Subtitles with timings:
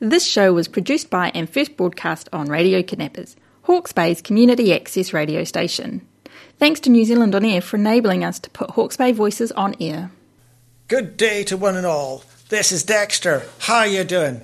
[0.00, 5.12] This show was produced by and first broadcast on Radio Kidnappers, Hawke's Bay's community access
[5.12, 6.06] radio station.
[6.56, 9.74] Thanks to New Zealand On Air for enabling us to put Hawke's Bay voices on
[9.80, 10.12] air.
[10.86, 12.22] Good day to one and all.
[12.48, 13.42] This is Dexter.
[13.58, 14.42] How you doing?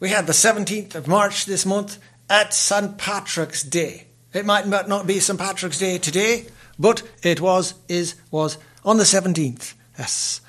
[0.00, 1.98] We had the 17th of March this month
[2.28, 2.98] at St.
[2.98, 4.08] Patrick's Day.
[4.32, 5.38] It might not be St.
[5.38, 6.46] Patrick's Day today,
[6.76, 9.74] but it was, is, was on the 17th.
[9.96, 10.40] Yes.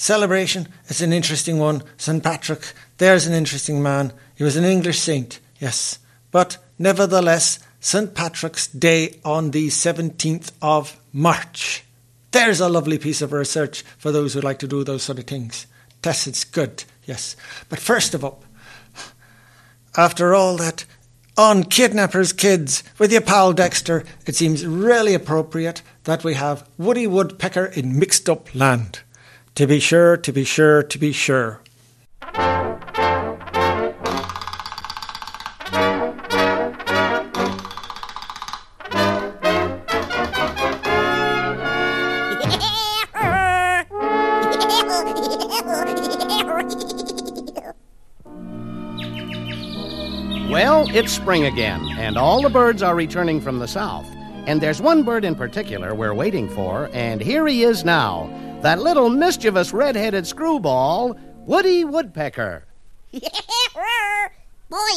[0.00, 1.82] Celebration, it's an interesting one.
[1.98, 2.22] St.
[2.22, 4.14] Patrick, there's an interesting man.
[4.34, 5.98] He was an English saint, yes.
[6.30, 8.14] But nevertheless, St.
[8.14, 11.84] Patrick's Day on the 17th of March.
[12.30, 15.26] There's a lovely piece of research for those who like to do those sort of
[15.26, 15.66] things.
[16.00, 17.36] Tess, it's good, yes.
[17.68, 18.42] But first of all,
[19.98, 20.86] after all that
[21.36, 27.06] on Kidnappers Kidz with your pal Dexter, it seems really appropriate that we have Woody
[27.06, 29.00] Woodpecker in Mixed Up Land.
[29.60, 31.60] To be sure, to be sure, to be sure.
[50.48, 54.06] Well, it's spring again, and all the birds are returning from the south.
[54.46, 58.78] And there's one bird in particular we're waiting for, and here he is now that
[58.78, 61.16] little mischievous red-headed screwball,
[61.46, 62.64] Woody Woodpecker.
[63.12, 63.26] Boy,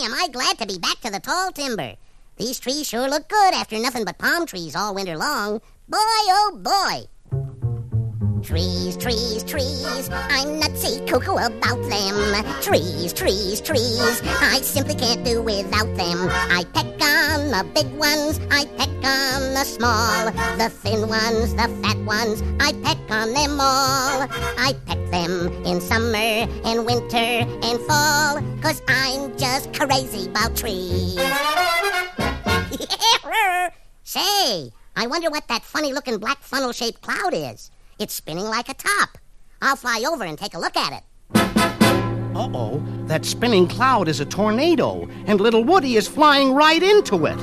[0.04, 1.96] am I glad to be back to the tall timber.
[2.38, 5.62] These trees sure look good after nothing but palm trees all winter long.
[5.88, 7.08] Boy, oh boy.
[8.44, 12.44] Trees, trees, trees, I'm nutsy cuckoo about them.
[12.62, 16.28] Trees, trees, trees, I simply can't do without them.
[16.30, 20.26] I peck on the big ones, I peck on the small.
[20.58, 24.28] The thin ones, the fat ones, I peck on them all.
[24.60, 26.18] I peck them in summer
[26.66, 31.16] and winter and fall, cause I'm just crazy about trees.
[34.04, 37.72] Say, I wonder what that funny looking black funnel shaped cloud is.
[38.00, 39.18] It's spinning like a top.
[39.62, 41.04] I'll fly over and take a look at it.
[42.36, 47.28] Uh oh, that spinning cloud is a tornado, and little Woody is flying right into
[47.28, 47.38] it.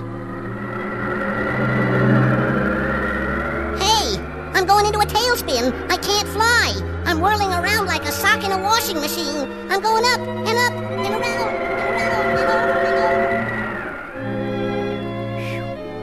[3.81, 4.19] Hey,
[4.53, 5.73] I'm going into a tailspin.
[5.89, 6.75] I can't fly.
[7.07, 9.49] I'm whirling around like a sock in a washing machine.
[9.71, 12.89] I'm going up and up and around and around and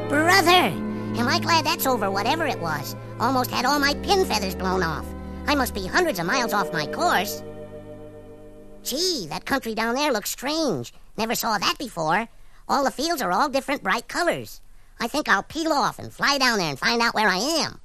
[0.06, 0.10] around.
[0.10, 0.72] Brother!
[1.20, 2.96] Am I glad that's over, whatever it was?
[3.20, 5.06] Almost had all my pin feathers blown off.
[5.48, 7.42] I must be hundreds of miles off my course.
[8.84, 10.94] Gee, that country down there looks strange.
[11.18, 12.28] Never saw that before.
[12.70, 14.62] All the fields are all different bright colors.
[15.00, 17.80] I think I'll peel off and fly down there and find out where I am.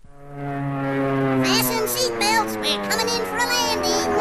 [1.45, 2.57] Fasten seatbelts.
[2.57, 4.13] We're coming in for a landing.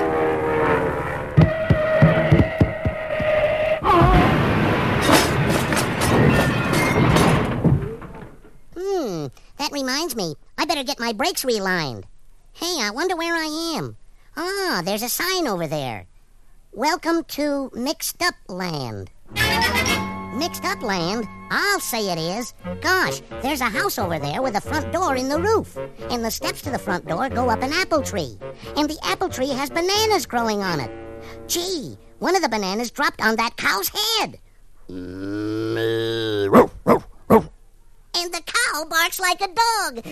[8.77, 10.35] Hmm, that reminds me.
[10.61, 12.05] I better get my brakes relined.
[12.53, 13.97] Hey, I wonder where I am.
[14.37, 16.05] Ah, there's a sign over there.
[16.71, 19.09] Welcome to Mixed Up Land.
[20.35, 21.27] Mixed Up Land?
[21.49, 22.53] I'll say it is.
[22.79, 25.79] Gosh, there's a house over there with a front door in the roof.
[26.11, 28.37] And the steps to the front door go up an apple tree.
[28.77, 30.91] And the apple tree has bananas growing on it.
[31.47, 34.37] Gee, one of the bananas dropped on that cow's head.
[36.85, 37.10] barks
[39.21, 40.03] like a dog.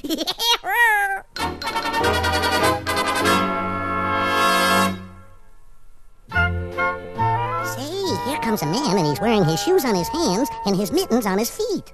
[7.66, 10.92] Say, here comes a man, and he's wearing his shoes on his hands and his
[10.92, 11.94] mittens on his feet.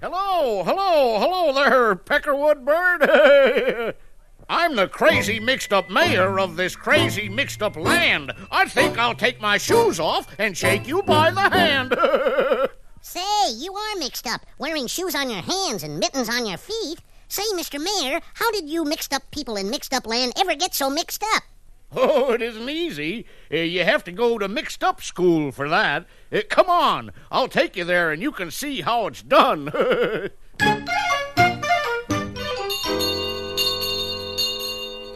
[0.00, 3.94] Hello, hello, hello there, Peckerwood bird.
[4.48, 8.32] I'm the crazy mixed up mayor of this crazy mixed up land.
[8.50, 12.70] I think I'll take my shoes off and shake you by the hand.
[13.00, 17.00] Say, you are mixed up, wearing shoes on your hands and mittens on your feet.
[17.28, 17.78] Say, Mr.
[17.80, 21.22] Mayor, how did you mixed up people in mixed up land ever get so mixed
[21.34, 21.42] up?
[21.96, 23.24] Oh, it isn't easy.
[23.50, 26.04] Uh, you have to go to mixed up school for that.
[26.30, 29.72] Uh, come on, I'll take you there and you can see how it's done.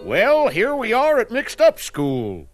[0.02, 2.46] well, here we are at mixed up school.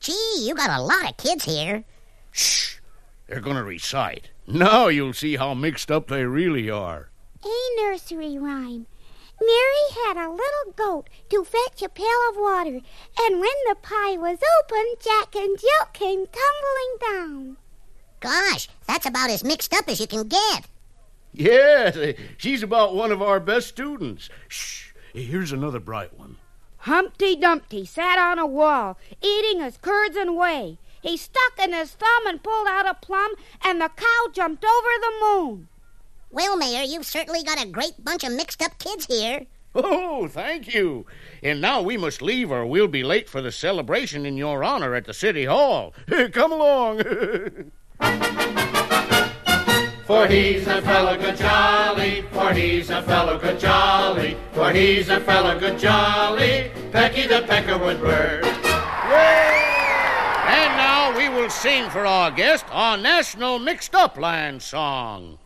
[0.00, 1.84] Gee, you got a lot of kids here.
[2.30, 2.78] Shh,
[3.26, 4.30] they're going to recite.
[4.50, 7.10] Now you'll see how mixed up they really are.
[7.44, 8.86] A nursery rhyme.
[9.38, 12.80] Mary had a little goat to fetch a pail of water,
[13.20, 17.56] and when the pie was open, Jack and Jill came tumbling down.
[18.20, 20.66] Gosh, that's about as mixed up as you can get.
[21.34, 24.30] Yes, she's about one of our best students.
[24.48, 26.36] Shh, here's another bright one.
[26.78, 30.78] Humpty Dumpty sat on a wall, eating his curds and whey.
[31.02, 34.88] He stuck in his thumb and pulled out a plum, and the cow jumped over
[35.00, 35.68] the moon.
[36.30, 39.46] Well, Mayor, you've certainly got a great bunch of mixed up kids here.
[39.74, 41.06] Oh, thank you.
[41.42, 44.94] And now we must leave, or we'll be late for the celebration in your honor
[44.94, 45.94] at the City Hall.
[46.32, 47.02] Come along.
[50.08, 55.20] For he's a fellow good jolly, for he's a fellow good jolly, for he's a
[55.20, 58.57] fellow good jolly, Pecky the Peckerwood bird.
[61.58, 65.38] Sing for our guest our national mixed up land song.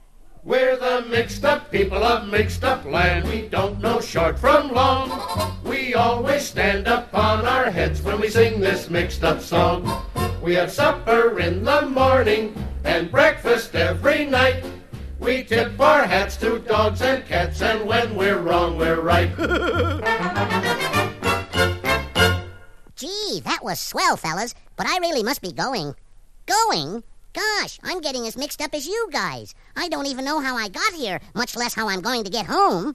[0.45, 3.27] We're the mixed up people of mixed up land.
[3.27, 5.57] We don't know short from long.
[5.65, 9.89] We always stand up on our heads when we sing this mixed up song.
[10.43, 14.63] We have supper in the morning and breakfast every night.
[15.19, 19.33] We tip our hats to dogs and cats, and when we're wrong, we're right.
[23.03, 25.97] Gee, that was swell, fellas, but I really must be going.
[26.47, 27.03] Going?
[27.33, 29.57] Gosh, I'm getting as mixed up as you guys.
[29.75, 32.47] I don't even know how I got here, much less how I'm going to get
[32.47, 32.95] home.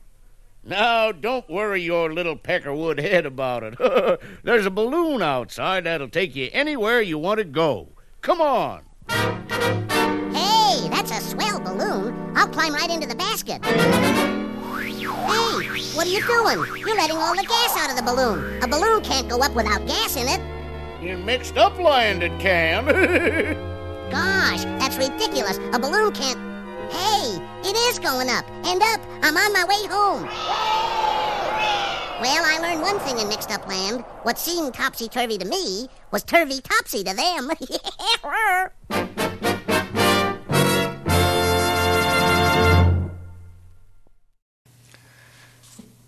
[0.63, 4.21] Now, don't worry your little peckerwood head about it.
[4.43, 7.89] There's a balloon outside that'll take you anywhere you want to go.
[8.21, 8.83] Come on.
[9.09, 12.31] Hey, that's a swell balloon.
[12.33, 13.61] I'll climb right into the basket.
[15.07, 16.59] Hey, what are you doing?
[16.85, 18.61] You're letting all the gas out of the balloon.
[18.61, 20.41] A balloon can't go up without gas in it.
[21.01, 22.85] In mixed up land it can.
[24.11, 25.57] Gosh, that's ridiculous.
[25.73, 26.39] A balloon can't.
[26.91, 29.01] Hey, it is going up and up.
[29.21, 30.23] I'm on my way home.
[32.21, 34.01] Well, I learned one thing in mixed up land.
[34.23, 37.51] What seemed topsy turvy to me was turvy topsy to them.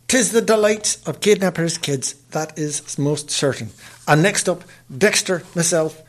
[0.09, 3.69] Tis the delight of kidnappers' kids, that is most certain.
[4.07, 6.01] And next up, Dexter, myself,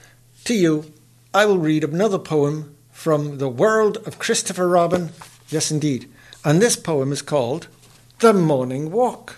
[0.44, 0.91] to you,
[1.35, 5.11] I will read another poem from the world of Christopher Robin.
[5.50, 6.11] Yes, indeed.
[6.47, 7.69] And this poem is called
[8.20, 9.37] The Morning Walk.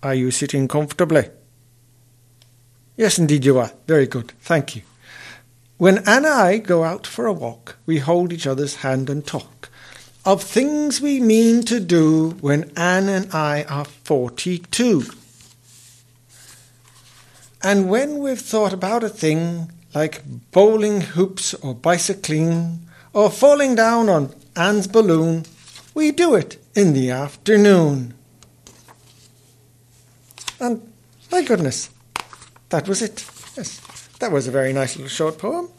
[0.00, 1.30] Are you sitting comfortably?
[2.96, 3.72] Yes, indeed you are.
[3.88, 4.30] Very good.
[4.42, 4.82] Thank you.
[5.78, 9.26] When Anne and I go out for a walk, we hold each other's hand and
[9.26, 9.68] talk
[10.28, 15.04] of things we mean to do when Anne and I are forty-two.
[17.62, 20.20] And when we've thought about a thing like
[20.50, 25.46] bowling hoops or bicycling or falling down on Anne's balloon,
[25.94, 28.12] we do it in the afternoon.
[30.60, 30.92] And
[31.32, 31.88] my goodness,
[32.68, 33.24] that was it.
[33.56, 33.80] Yes,
[34.18, 35.70] that was a very nice little short poem.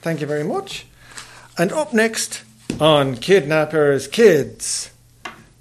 [0.00, 0.86] Thank you very much.
[1.58, 2.44] And up next
[2.80, 4.90] on Kidnappers Kidz,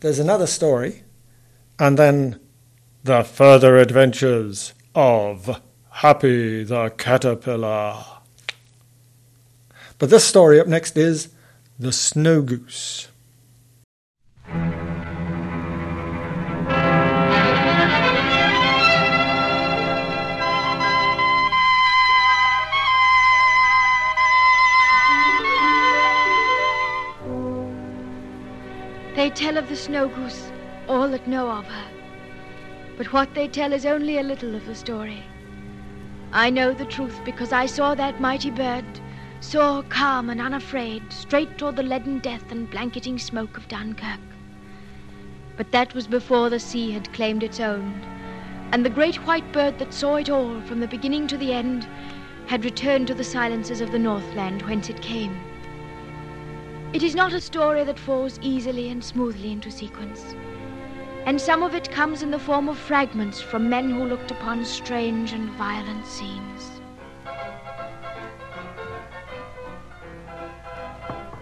[0.01, 1.03] there's another story,
[1.79, 2.39] and then
[3.03, 8.03] the further adventures of Happy the Caterpillar.
[9.97, 11.29] But this story up next is
[11.79, 13.07] The Snow Goose.
[29.35, 30.49] Tell of the snow goose
[30.87, 31.87] all that know of her.
[32.97, 35.23] But what they tell is only a little of the story.
[36.31, 38.85] I know the truth because I saw that mighty bird,
[39.41, 44.19] soar calm and unafraid, straight toward the leaden death and blanketing smoke of Dunkirk.
[45.57, 48.01] But that was before the sea had claimed its own,
[48.71, 51.87] and the great white bird that saw it all from the beginning to the end
[52.47, 55.35] had returned to the silences of the Northland whence it came.
[56.93, 60.35] It is not a story that falls easily and smoothly into sequence.
[61.25, 64.63] And some of it comes in the form of fragments from men who looked upon
[64.63, 66.71] strange and violent scenes.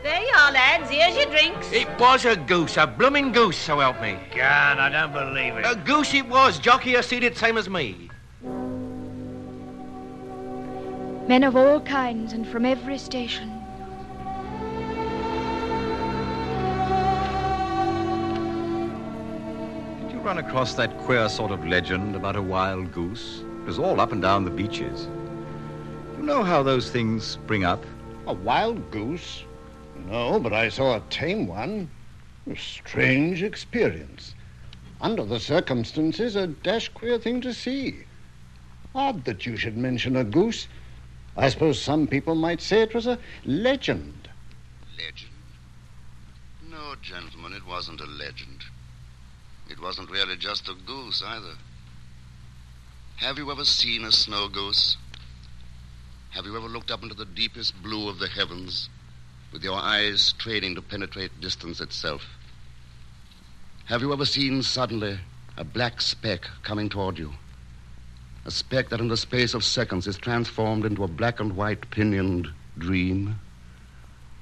[0.01, 0.89] There you are, lads.
[0.89, 1.71] Here's your drinks.
[1.71, 4.17] It was a goose, a blooming goose, so help me.
[4.35, 5.65] God, I don't believe it.
[5.65, 6.59] A goose it was.
[6.59, 8.09] Jockey has seen it same as me.
[11.27, 13.52] Men of all kinds and from every station.
[20.23, 23.43] Run across that queer sort of legend about a wild goose?
[23.61, 25.09] It was all up and down the beaches.
[26.17, 27.83] You know how those things spring up?
[28.25, 29.43] A wild goose?
[30.07, 31.89] No, but I saw a tame one.
[32.49, 34.33] A strange experience.
[35.01, 38.05] Under the circumstances, a dash queer thing to see.
[38.95, 40.69] Odd that you should mention a goose.
[41.35, 44.29] I suppose some people might say it was a legend.
[44.97, 45.31] Legend?
[46.69, 48.63] No, gentlemen, it wasn't a legend.
[49.73, 51.55] It wasn't really just a goose either.
[53.15, 54.97] Have you ever seen a snow goose?
[56.29, 58.87] Have you ever looked up into the deepest blue of the heavens
[59.51, 62.23] with your eyes straining to penetrate distance itself?
[63.85, 65.17] Have you ever seen suddenly
[65.57, 67.33] a black speck coming toward you?
[68.45, 71.89] A speck that in the space of seconds is transformed into a black and white
[71.89, 73.39] pinioned dream?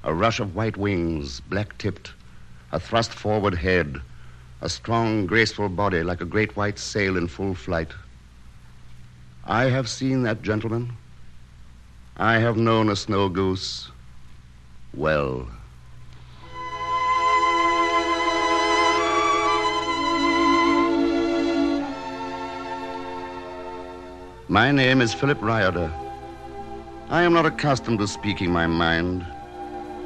[0.03, 2.11] A rush of white wings, black tipped,
[2.73, 4.01] a thrust forward head,
[4.63, 7.91] a strong, graceful body like a great white sail in full flight.
[9.43, 10.93] I have seen that gentleman.
[12.17, 13.89] I have known a snow goose
[14.93, 15.47] well.
[24.47, 25.91] My name is Philip Ryder.
[27.09, 29.25] I am not accustomed to speaking my mind,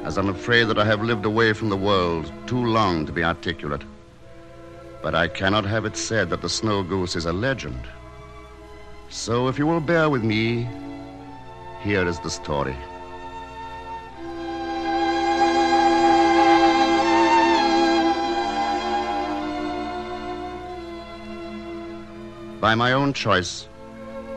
[0.04, 3.22] as I'm afraid that I have lived away from the world too long to be
[3.22, 3.82] articulate.
[5.02, 7.86] But I cannot have it said that the snow goose is a legend.
[9.08, 10.68] So if you will bear with me,
[11.82, 12.76] here is the story.
[22.60, 23.68] By my own choice,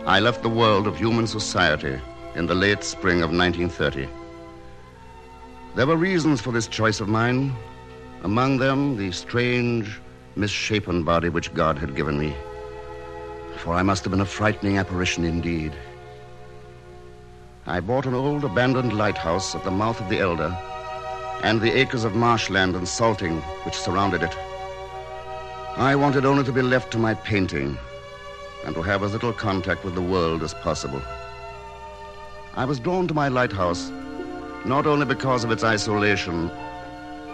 [0.05, 1.99] I left the world of human society
[2.35, 4.07] in the late spring of 1930.
[5.75, 7.55] There were reasons for this choice of mine.
[8.23, 9.99] Among them, the strange,
[10.35, 12.35] misshapen body which God had given me.
[13.57, 15.73] For I must have been a frightening apparition indeed.
[17.65, 20.57] I bought an old abandoned lighthouse at the mouth of the Aelder
[21.43, 24.35] and the acres of marshland and salting which surrounded it.
[25.77, 27.77] I wanted only to be left to my painting
[28.65, 31.01] and to have as little contact with the world as possible.
[32.55, 33.91] I was drawn to my lighthouse
[34.65, 36.51] not only because of its isolation,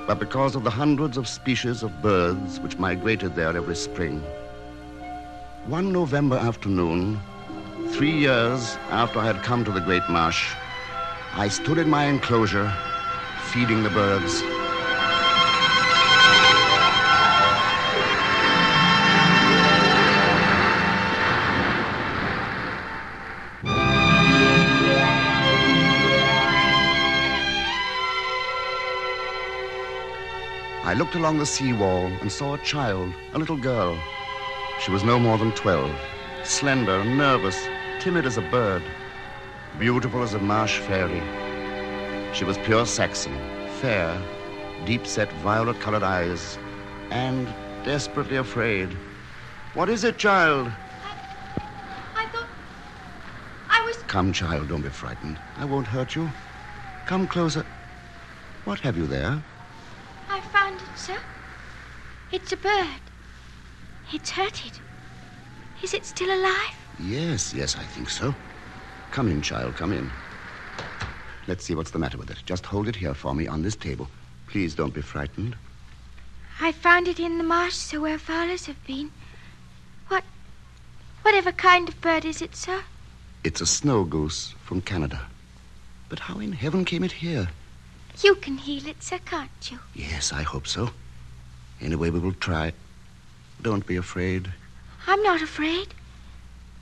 [0.08, 4.22] but because of the hundreds of species of birds which migrated there every spring.
[5.66, 7.20] One November afternoon,
[7.90, 10.54] three years after I had come to the Great Marsh,
[11.34, 12.72] I stood in my enclosure
[13.52, 14.55] feeding the birds.
[30.96, 34.00] I looked along the seawall and saw a child, a little girl.
[34.80, 35.94] She was no more than 12,
[36.46, 37.68] slender, nervous,
[38.00, 38.82] timid as a bird,
[39.78, 41.22] beautiful as a marsh fairy.
[42.34, 43.38] She was pure Saxon,
[43.82, 44.18] fair,
[44.86, 46.58] deep-set violet-colored eyes,
[47.12, 47.46] and
[47.84, 48.96] desperately afraid.
[49.74, 50.72] What is it, child?
[52.16, 52.48] I thought
[53.70, 53.98] I was.
[54.08, 55.42] Come, child, don't be frightened.
[55.58, 56.32] I won't hurt you.
[57.06, 57.66] Come closer.
[58.64, 59.44] What have you there?
[61.06, 62.36] I found it, sir.
[62.36, 63.02] It's a bird.
[64.14, 64.80] It's hurted.
[65.84, 66.76] Is it still alive?
[67.00, 68.34] Yes, yes, I think so.
[69.12, 70.10] Come in, child, come in.
[71.48, 72.42] Let's see what's the matter with it.
[72.46, 74.10] Just hold it here for me on this table.
[74.48, 75.56] Please don't be frightened.
[76.60, 79.12] I found it in the marsh, sir, where fowlers have been.
[80.08, 80.24] What.
[81.22, 82.82] Whatever kind of bird is it, sir?
[83.44, 85.22] It's a snow goose from Canada.
[86.10, 87.50] But how in heaven came it here?
[88.24, 89.80] You can heal it, sir, can't you?
[89.94, 90.92] Yes, I hope so.
[91.82, 92.74] Anyway, we will try.
[93.62, 94.52] Don't be afraid.
[95.08, 95.90] I'm not afraid.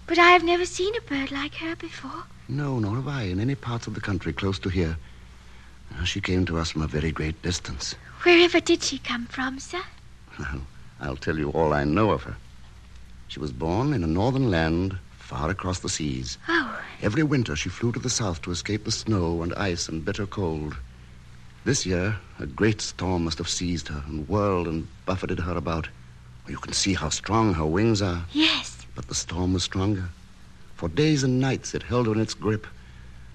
[0.05, 2.23] But I have never seen a bird like her before.
[2.47, 4.97] No, nor have I in any parts of the country close to here.
[5.97, 7.95] Uh, She came to us from a very great distance.
[8.23, 9.81] Wherever did she come from, sir?
[10.37, 10.61] Well,
[10.99, 12.35] I'll tell you all I know of her.
[13.27, 16.37] She was born in a northern land far across the seas.
[16.47, 20.05] Oh, Every winter she flew to the south to escape the snow and ice and
[20.05, 20.75] bitter cold.
[21.65, 25.87] This year, a great storm must have seized her and whirled and buffeted her about.
[26.47, 28.25] You can see how strong her wings are.
[28.33, 28.85] yes.
[28.95, 30.09] But the storm was stronger.
[30.75, 32.67] For days and nights it held her in its grip,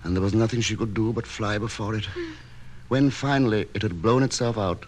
[0.05, 2.05] and there was nothing she could do but fly before it.
[2.05, 2.33] Hmm.
[2.89, 4.85] When finally it had blown itself out,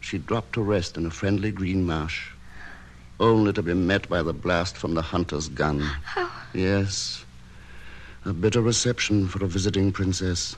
[0.00, 2.28] she dropped to rest in a friendly green marsh,
[3.18, 5.82] only to be met by the blast from the hunter's gun.
[6.16, 6.32] Oh.
[6.54, 7.24] Yes,
[8.24, 10.56] a bitter reception for a visiting princess.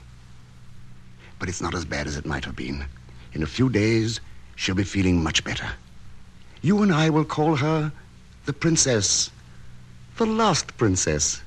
[1.38, 2.84] But it's not as bad as it might have been.
[3.32, 4.20] In a few days,
[4.56, 5.68] she'll be feeling much better.
[6.62, 7.92] You and I will call her
[8.46, 9.30] the princess.
[10.16, 11.42] The lost princess.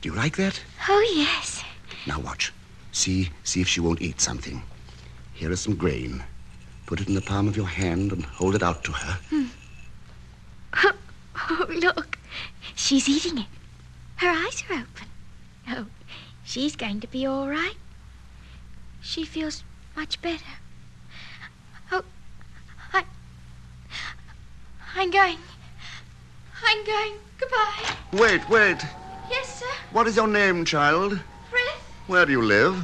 [0.00, 0.60] Do you like that?
[0.88, 1.62] Oh, yes.
[2.06, 2.52] Now watch.
[2.90, 4.62] See, see if she won't eat something.
[5.34, 6.24] Here is some grain.
[6.86, 9.18] Put it in the palm of your hand and hold it out to her.
[10.82, 10.92] Oh,
[11.50, 12.18] oh, look.
[12.74, 13.46] She's eating it.
[14.16, 15.08] Her eyes are open.
[15.70, 15.86] Oh,
[16.44, 17.76] she's going to be all right.
[19.02, 19.64] She feels
[19.96, 20.54] much better.
[21.90, 22.04] Oh,
[22.92, 23.04] I.
[24.96, 25.38] I'm going.
[26.64, 27.14] I'm going.
[27.38, 27.94] Goodbye.
[28.12, 28.78] Wait, wait.
[29.28, 29.66] Yes, sir.
[29.90, 31.18] What is your name, child?
[31.50, 31.62] Frith.
[32.06, 32.74] Where do you live?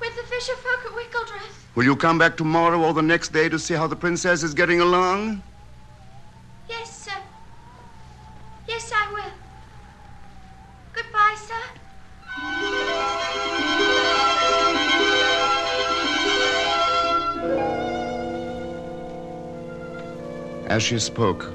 [0.00, 1.52] With the fisher folk at Wickaeldroth.
[1.74, 4.54] Will you come back tomorrow or the next day to see how the princess is
[4.54, 5.42] getting along?
[6.70, 7.20] Yes, sir.
[8.66, 9.32] Yes, I will.
[10.94, 11.75] Goodbye, sir.
[20.66, 21.46] As she spoke,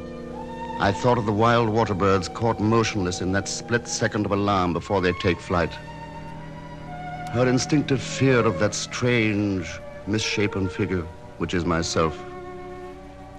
[0.80, 4.72] I thought of the wild water birds caught motionless in that split second of alarm
[4.72, 5.74] before they take flight.
[7.34, 11.06] Her instinctive fear of that strange, misshapen figure,
[11.40, 12.24] which is myself,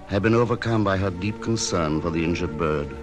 [0.07, 2.95] had been overcome by her deep concern for the injured bird.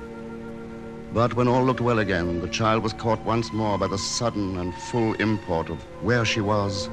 [1.12, 4.58] But when all looked well again, the child was caught once more by the sudden
[4.58, 6.88] and full import of where she was,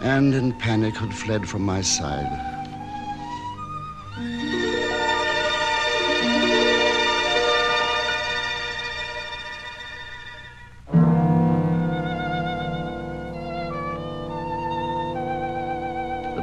[0.00, 2.61] and in panic had fled from my side.
[4.14, 4.24] The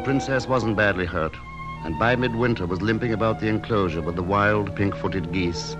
[0.03, 1.35] princess wasn't badly hurt,
[1.83, 5.77] and by midwinter was limping about the enclosure with the wild pink-footed geese.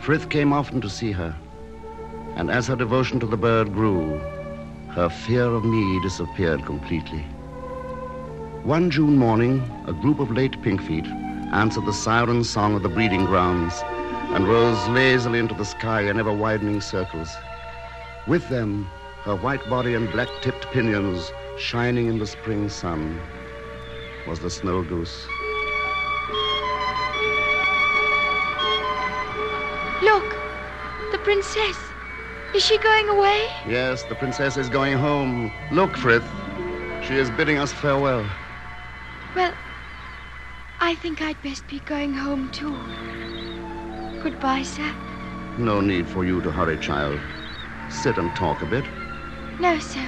[0.00, 1.36] Frith came often to see her,
[2.34, 4.18] and as her devotion to the bird grew,
[4.88, 7.24] her fear of me disappeared completely.
[8.64, 11.04] One June morning, a group of late pinkfeet
[11.52, 16.20] answered the siren song of the breeding grounds and rose lazily into the sky in
[16.20, 17.28] ever widening circles.
[18.28, 18.88] With them,
[19.24, 23.20] her white body and black tipped pinions shining in the spring sun,
[24.28, 25.26] was the snow goose.
[30.04, 30.36] Look,
[31.10, 31.78] the princess.
[32.54, 33.48] Is she going away?
[33.66, 35.52] Yes, the princess is going home.
[35.72, 36.24] Look, Frith.
[37.02, 38.24] She is bidding us farewell.
[39.34, 39.54] Well,
[40.80, 42.76] I think I'd best be going home too.
[44.22, 44.94] Goodbye, sir.
[45.58, 47.18] No need for you to hurry, child.
[47.90, 48.84] Sit and talk a bit.
[49.58, 50.06] No, sir.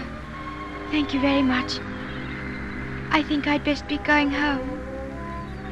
[0.90, 1.80] Thank you very much.
[3.10, 4.80] I think I'd best be going home.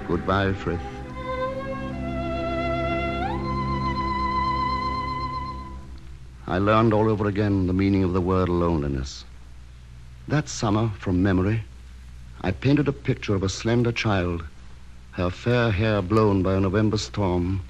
[0.09, 0.81] Goodbye, Frith.
[6.47, 9.25] I learned all over again the meaning of the word loneliness.
[10.29, 11.65] That summer, from memory,
[12.45, 14.43] I painted a picture of a slender child,
[15.13, 17.61] her fair hair blown by a November storm,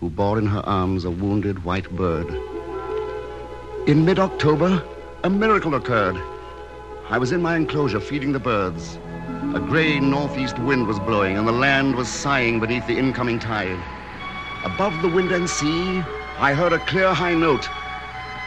[0.00, 2.26] who bore in her arms a wounded white bird.
[3.86, 4.82] In mid October,
[5.22, 6.20] a miracle occurred.
[7.10, 8.98] I was in my enclosure feeding the birds.
[9.54, 13.78] A gray northeast wind was blowing, and the land was sighing beneath the incoming tide.
[14.64, 16.02] Above the wind and sea,
[16.38, 17.68] I heard a clear high note.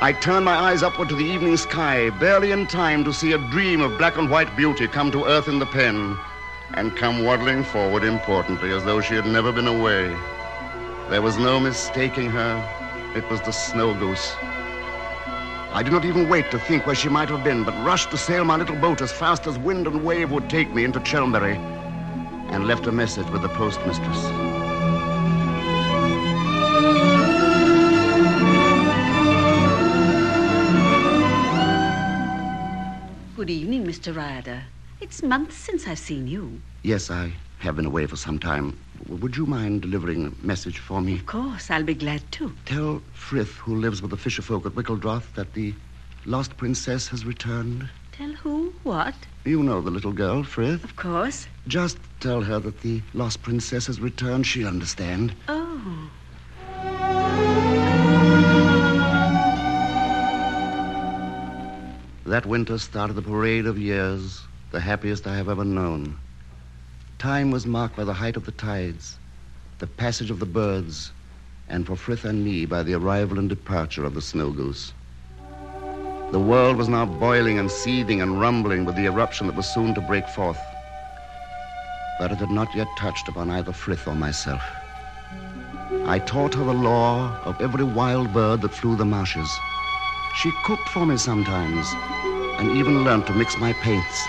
[0.01, 3.37] I turned my eyes upward to the evening sky, barely in time to see a
[3.37, 6.17] dream of black and white beauty come to earth in the pen,
[6.73, 10.13] and come waddling forward importantly as though she had never been away.
[11.09, 13.13] There was no mistaking her.
[13.15, 14.35] It was the snow goose.
[15.71, 18.17] I did not even wait to think where she might have been, but rushed to
[18.17, 21.55] sail my little boat as fast as wind and wave would take me into Chelmsbury,
[22.49, 24.54] and left a message with the postmistress.
[33.45, 34.15] Good evening, Mr.
[34.15, 34.63] Ryder.
[35.01, 36.59] It's months since I've seen you.
[36.81, 38.75] Yes, I have been away for some time.
[39.07, 41.13] Would you mind delivering a message for me?
[41.13, 42.51] Of course, I'll be glad to.
[42.65, 45.75] Tell Frith, who lives with the fisher folk at Wickaeldroth, that the
[46.25, 47.87] lost princess has returned.
[48.13, 48.73] Tell who?
[48.81, 49.13] What?
[49.45, 50.83] You know the little girl, Frith.
[50.83, 51.45] Of course.
[51.67, 54.47] Just tell her that the lost princess has returned.
[54.47, 55.35] She'll understand.
[55.47, 56.09] Oh.
[62.25, 66.17] That winter started the parade of years, the happiest I have ever known.
[67.19, 69.19] Time was marked by the height of the tides,
[69.77, 71.11] the passage of the birds,
[71.69, 74.91] and for Frith and me by the arrival and departure of the snow goose.
[76.31, 79.93] The world was now boiling and seething and rumbling with the eruption that was soon
[79.93, 80.59] to break forth.
[82.17, 84.63] But it had not yet touched upon either Frith or myself.
[86.07, 89.59] I taught her the law of every wild bird that flew the marshes.
[90.35, 91.87] She cooked for me sometimes,
[92.59, 94.27] and even learned to mix my paints.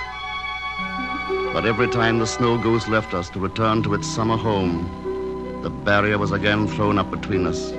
[1.52, 5.70] But every time the snow goose left us to return to its summer home, the
[5.70, 7.72] barrier was again thrown up between us,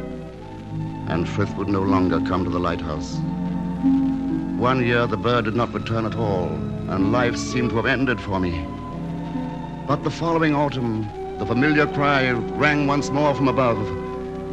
[1.07, 3.15] and Frith would no longer come to the lighthouse.
[4.57, 6.49] One year the bird did not return at all,
[6.89, 8.67] and life seemed to have ended for me.
[9.87, 14.06] But the following autumn, the familiar cry rang once more from above,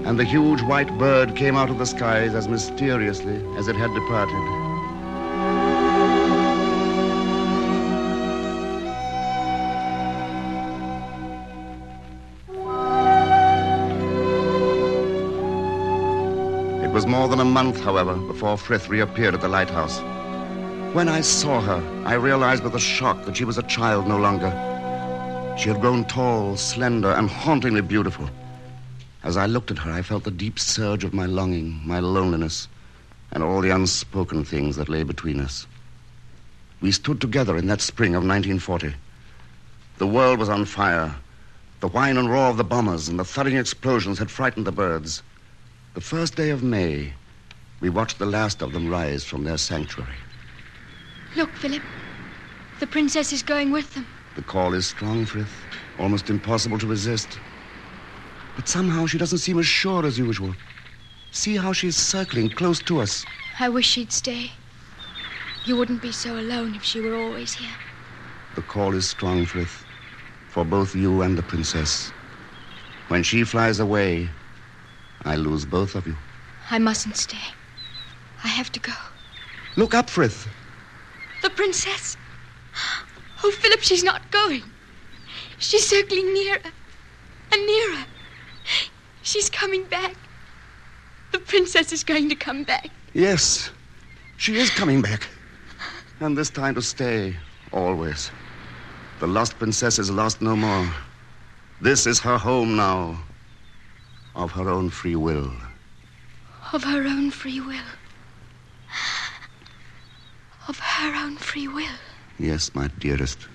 [0.05, 3.93] and the huge white bird came out of the skies as mysteriously as it had
[3.95, 4.35] departed.
[16.85, 20.01] It was more than a month, however, before Frith reappeared at the lighthouse.
[20.95, 24.19] When I saw her, I realized with a shock that she was a child no
[24.19, 24.51] longer.
[25.59, 28.29] She had grown tall, slender, and hauntingly beautiful.
[29.25, 32.69] As I looked at her, I felt the deep surge of my longing, my loneliness,
[33.33, 35.67] and all the unspoken things that lay between us.
[36.83, 38.95] We stood together in that spring of 1940.
[39.97, 41.17] The world was on fire.
[41.81, 45.23] The whine and roar of the bombers and the thudding explosions had frightened the birds.
[45.95, 47.15] The first day of May,
[47.81, 50.19] we watched the last of them rise from their sanctuary.
[51.35, 51.83] Look, Philip.
[52.79, 54.07] The princess is going with them.
[54.35, 55.65] The call is strong, Frith.
[55.99, 57.39] Almost impossible to resist.
[58.57, 60.55] But somehow she doesn't seem as sure as usual.
[61.31, 63.27] See how she's circling close to us.
[63.59, 64.53] I wish she'd stay.
[65.65, 67.77] You wouldn't be so alone if she were always here.
[68.55, 69.85] The call is strong, Frith,
[70.49, 72.13] for both you and the princess.
[73.09, 74.29] When she flies away,
[75.25, 76.17] I lose both of you.
[76.71, 77.49] I mustn't stay.
[78.45, 78.93] I have to go.
[79.77, 80.47] Look up, Frith.
[81.43, 82.17] The princess.
[83.43, 84.63] Oh, Philip, she's not going.
[85.59, 86.61] She's circling nearer
[87.53, 88.05] and nearer.
[89.25, 90.15] She's coming back.
[91.33, 92.91] The princess is going to come back.
[93.15, 93.71] Yes,
[94.37, 95.27] she is coming back.
[96.21, 97.35] And this time to stay,
[97.73, 98.31] always.
[99.21, 100.89] The lost princess is lost no more.
[101.81, 103.19] This is her home now,
[104.37, 105.51] of her own free will.
[106.75, 107.91] Of her own free will.
[110.69, 111.99] Of her own free will.
[112.39, 113.49] Yes, my dearest.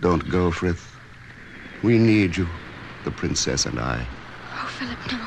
[0.00, 0.94] Don't go, Frith.
[1.82, 2.46] We need you,
[3.04, 4.06] the princess and I.
[4.78, 5.18] Philip, no.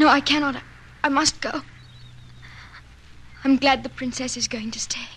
[0.00, 0.60] No, I cannot.
[1.04, 1.62] I must go.
[3.44, 5.08] I'm glad the princess is going to stay.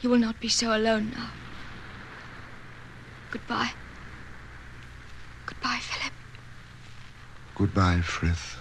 [0.00, 1.30] You will not be so alone now.
[3.30, 3.72] Goodbye.
[5.44, 6.14] Goodbye, Philip.
[7.54, 8.56] Goodbye, Frith.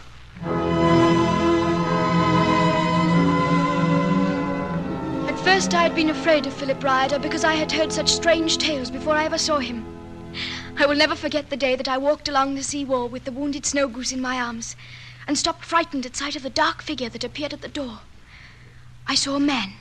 [5.30, 8.58] At first, I had been afraid of Philip Ryder because I had heard such strange
[8.58, 9.99] tales before I ever saw him.
[10.80, 13.34] I will never forget the day that I walked along the sea wall with the
[13.34, 14.78] wounded snow goose in my arms
[15.28, 18.00] and stopped frightened at sight of the dark figure that appeared at the door.
[19.06, 19.74] I saw a man,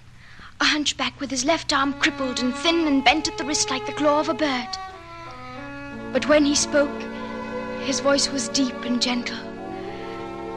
[0.61, 3.87] a hunchback with his left arm crippled and thin and bent at the wrist like
[3.87, 4.77] the claw of a bird.
[6.13, 7.01] But when he spoke,
[7.85, 9.39] his voice was deep and gentle.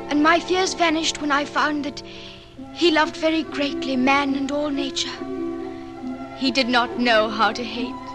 [0.09, 2.01] And my fears vanished when I found that
[2.73, 5.17] he loved very greatly man and all nature.
[6.37, 8.10] He did not know how to hate.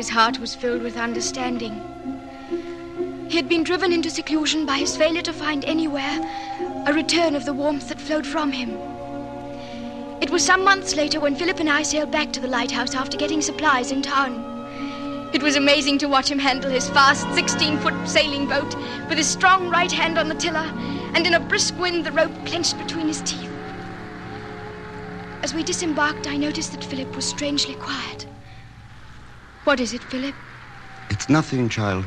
[0.00, 1.74] His heart was filled with understanding.
[3.28, 6.18] He had been driven into seclusion by his failure to find anywhere
[6.86, 8.70] a return of the warmth that flowed from him.
[10.22, 13.18] It was some months later when Philip and I sailed back to the lighthouse after
[13.18, 15.30] getting supplies in town.
[15.34, 18.74] It was amazing to watch him handle his fast 16 foot sailing boat
[19.06, 20.72] with his strong right hand on the tiller
[21.14, 23.52] and in a brisk wind the rope clenched between his teeth.
[25.42, 28.26] As we disembarked, I noticed that Philip was strangely quiet.
[29.70, 30.34] What is it, Philip?
[31.10, 32.04] It's nothing, child.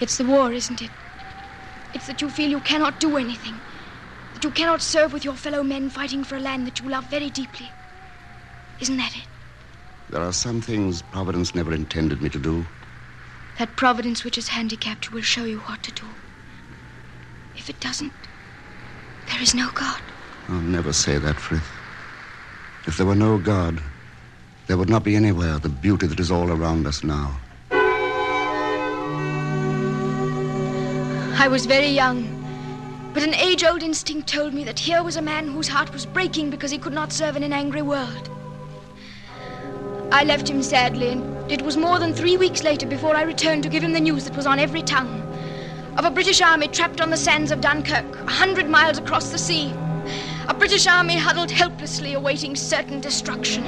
[0.00, 0.90] It's the war, isn't it?
[1.94, 3.60] It's that you feel you cannot do anything.
[4.34, 7.04] That you cannot serve with your fellow men fighting for a land that you love
[7.04, 7.70] very deeply.
[8.80, 9.28] Isn't that it?
[10.10, 12.66] There are some things Providence never intended me to do.
[13.60, 16.06] That providence which has handicapped you will show you what to do.
[17.56, 18.14] If it doesn't,
[19.30, 20.00] there is no God.
[20.48, 21.70] I'll never say that, Frith.
[22.84, 23.80] If there were no God,
[24.66, 27.38] there would not be anywhere the beauty that is all around us now.
[31.38, 32.24] I was very young,
[33.14, 36.06] but an age old instinct told me that here was a man whose heart was
[36.06, 38.30] breaking because he could not serve in an angry world.
[40.10, 43.62] I left him sadly, and it was more than three weeks later before I returned
[43.64, 45.22] to give him the news that was on every tongue
[45.96, 49.38] of a British army trapped on the sands of Dunkirk, a hundred miles across the
[49.38, 49.72] sea.
[50.48, 53.64] A British army huddled helplessly awaiting certain destruction.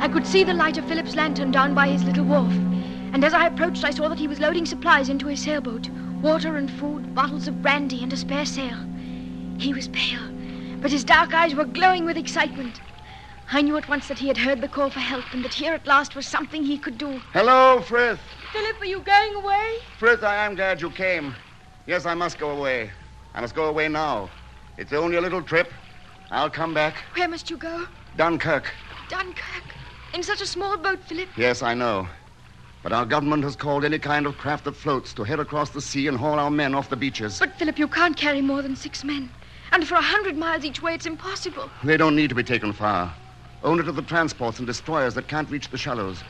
[0.00, 3.32] I could see the light of Philip's lantern down by his little wharf, and as
[3.32, 5.88] I approached, I saw that he was loading supplies into his sailboat
[6.20, 8.76] water and food, bottles of brandy, and a spare sail.
[9.58, 10.26] He was pale,
[10.80, 12.80] but his dark eyes were glowing with excitement.
[13.54, 15.74] I knew at once that he had heard the call for help and that here
[15.74, 17.20] at last was something he could do.
[17.32, 18.18] Hello, Frith.
[18.52, 19.76] Philip, are you going away?
[19.96, 21.36] Frith, I am glad you came.
[21.86, 22.90] Yes, I must go away.
[23.32, 24.28] I must go away now.
[24.76, 25.72] It's only a little trip.
[26.32, 26.96] I'll come back.
[27.14, 27.86] Where must you go?
[28.16, 28.72] Dunkirk.
[29.08, 29.76] Dunkirk.
[30.14, 31.28] In such a small boat, Philip.
[31.36, 32.08] Yes, I know.
[32.82, 35.80] But our government has called any kind of craft that floats to head across the
[35.80, 37.38] sea and haul our men off the beaches.
[37.38, 39.30] But, Philip, you can't carry more than six men.
[39.70, 41.70] And for a hundred miles each way, it's impossible.
[41.84, 43.14] They don't need to be taken far.
[43.64, 46.22] Only to the transports and destroyers that can't reach the shallows.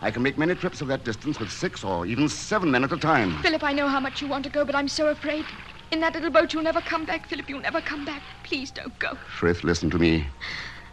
[0.00, 2.92] I can make many trips of that distance with six or even seven men at
[2.92, 3.42] a time.
[3.42, 5.44] Philip, I know how much you want to go, but I'm so afraid.
[5.92, 7.50] In that little boat, you'll never come back, Philip.
[7.50, 8.22] You'll never come back.
[8.42, 9.18] Please don't go.
[9.28, 10.26] Frith, listen to me.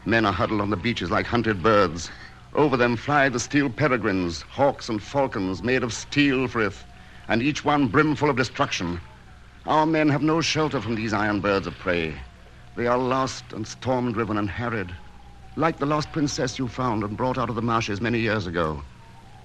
[0.03, 2.11] Men are huddled on the beaches like hunted birds.
[2.53, 6.83] Over them fly the steel peregrines, hawks and falcons made of steel, Frith,
[7.29, 8.99] and each one brimful of destruction.
[9.65, 12.13] Our men have no shelter from these iron birds of prey.
[12.75, 14.91] They are lost and storm driven and harried,
[15.55, 18.81] like the lost princess you found and brought out of the marshes many years ago.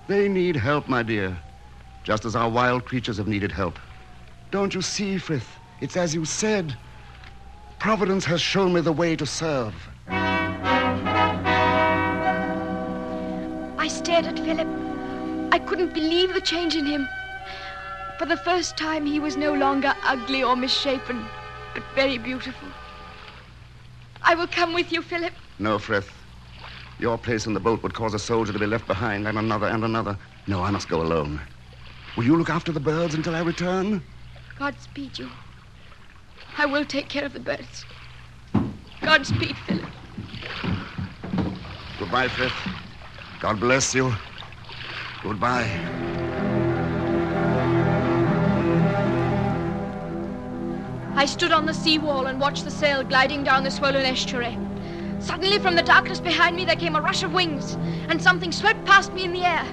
[0.09, 1.38] They need help, my dear,
[2.03, 3.79] just as our wild creatures have needed help.
[4.51, 5.49] Don't you see, Frith?
[5.81, 6.75] It's as you said.
[7.79, 9.75] Providence has shown me the way to serve.
[13.79, 14.66] I stared at Philip.
[15.53, 17.09] I couldn't believe the change in him.
[18.18, 21.25] For the first time, he was no longer ugly or misshapen,
[21.73, 22.68] but very beautiful.
[24.23, 25.33] I will come with you, Philip.
[25.61, 26.11] No, Frith.
[26.99, 29.66] Your place in the boat would cause a soldier to be left behind, and another,
[29.66, 30.16] and another.
[30.46, 31.38] No, I must go alone.
[32.16, 34.03] Will you look after the birds until I return?
[34.55, 35.31] Godspeed you.
[36.57, 37.85] I will take care of the birds.
[39.03, 39.85] Godspeed, Philip.
[41.99, 42.57] Goodbye, Frith.
[43.38, 44.14] God bless you.
[45.23, 45.68] Goodbye.
[51.16, 54.57] I stood on the seawall and watched the sail gliding down the swollen estuary.
[55.20, 57.76] Suddenly, from the darkness behind me, there came a rush of wings,
[58.09, 59.64] and something swept past me in the air.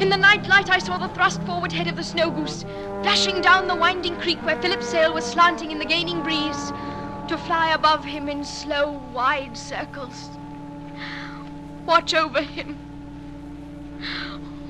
[0.00, 2.64] In the night light, I saw the thrust forward head of the snow goose,
[3.02, 6.72] flashing down the winding creek where Philip's sail was slanting in the gaining breeze,
[7.28, 10.30] to fly above him in slow, wide circles.
[11.86, 12.76] Watch over him.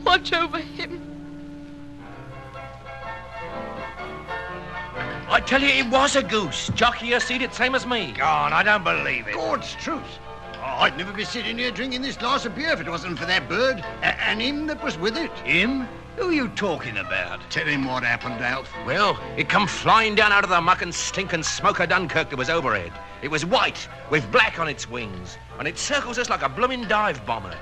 [0.04, 1.01] Watch over him.
[5.28, 6.70] I tell you, it was a goose.
[6.74, 8.12] Jockey, you seen it, same as me.
[8.12, 9.35] God, I don't believe it.
[9.35, 10.18] God's truth.
[10.56, 13.26] Oh, I'd never be sitting here drinking this glass of beer if it wasn't for
[13.26, 15.32] that bird a- and him that was with it.
[15.40, 15.88] Him?
[16.16, 17.40] Who are you talking about?
[17.50, 18.70] Tell him what happened, Alf.
[18.85, 22.30] Well, it come flying down out of the muck and stink and smoke of Dunkirk
[22.30, 22.92] that was overhead.
[23.22, 26.87] It was white, with black on its wings, and it circles us like a bloomin'
[26.87, 27.56] dive bomber.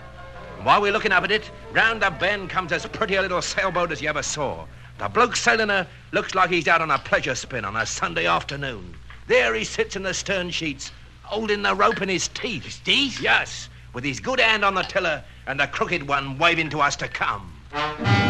[0.57, 3.41] And while we're looking up at it, round the bend comes as pretty a little
[3.41, 4.67] sailboat as you ever saw.
[5.01, 8.27] The bloke sailing her looks like he's out on a pleasure spin on a Sunday
[8.27, 8.95] afternoon.
[9.29, 12.65] There he sits in the stern sheets, holding the rope in his teeth.
[12.65, 13.19] His teeth?
[13.19, 16.97] Yes, with his good hand on the tiller and the crooked one waving to us
[16.97, 18.30] to come.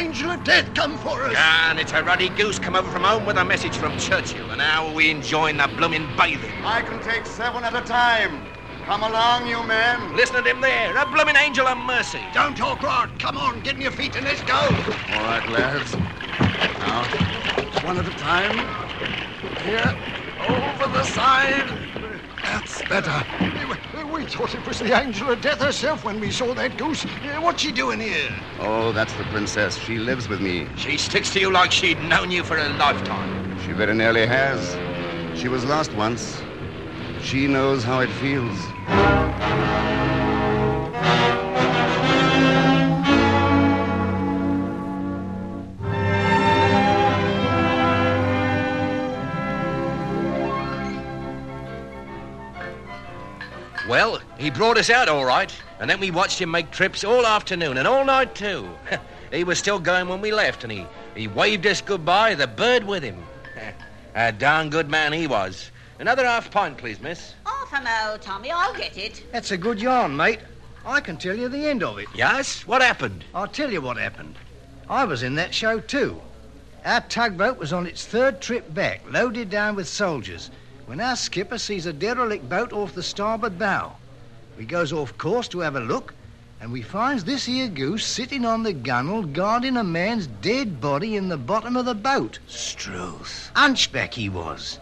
[0.00, 1.36] Angel of death come for us.
[1.36, 4.60] And it's a ruddy goose come over from home with a message from Churchill, and
[4.60, 6.54] how are we enjoying the bloomin' bathing?
[6.64, 8.40] I can take seven at a time.
[8.86, 10.16] Come along, you men.
[10.16, 12.20] Listen to him there, a bloomin' angel of mercy.
[12.32, 13.18] Don't talk, Rod.
[13.18, 14.54] Come on, get on your feet and let's go.
[14.54, 15.94] All right, lads.
[16.78, 17.04] Now,
[17.84, 18.56] one at a time.
[19.62, 19.94] Here,
[20.48, 21.89] over the side.
[22.42, 23.24] That's better.
[24.12, 27.02] We thought it was the angel of death herself when we saw that goose.
[27.40, 28.30] What's she doing here?
[28.58, 29.76] Oh, that's the princess.
[29.76, 30.68] She lives with me.
[30.76, 33.58] She sticks to you like she'd known you for a lifetime.
[33.64, 34.76] She very nearly has.
[35.38, 36.42] She was lost once.
[37.22, 38.58] She knows how it feels.
[53.90, 57.26] Well, he brought us out all right, and then we watched him make trips all
[57.26, 58.70] afternoon and all night too.
[59.32, 62.84] he was still going when we left, and he, he waved us goodbye, the bird
[62.84, 63.20] with him.
[64.14, 65.72] a darn good man he was.
[65.98, 67.34] Another half pint, please, miss.
[67.44, 68.52] Half a mo, Tommy.
[68.52, 69.24] I'll get it.
[69.32, 70.38] That's a good yarn, mate.
[70.86, 72.06] I can tell you the end of it.
[72.14, 72.64] Yes?
[72.68, 73.24] What happened?
[73.34, 74.36] I'll tell you what happened.
[74.88, 76.20] I was in that show too.
[76.84, 80.48] Our tugboat was on its third trip back, loaded down with soldiers,
[80.90, 83.92] when our skipper sees a derelict boat off the starboard bow.
[84.58, 86.12] We goes off course to have a look,
[86.60, 91.14] and we finds this here goose sitting on the gunwale guarding a man's dead body
[91.14, 92.40] in the bottom of the boat.
[92.48, 93.52] Struth.
[93.54, 94.80] Hunchback he was.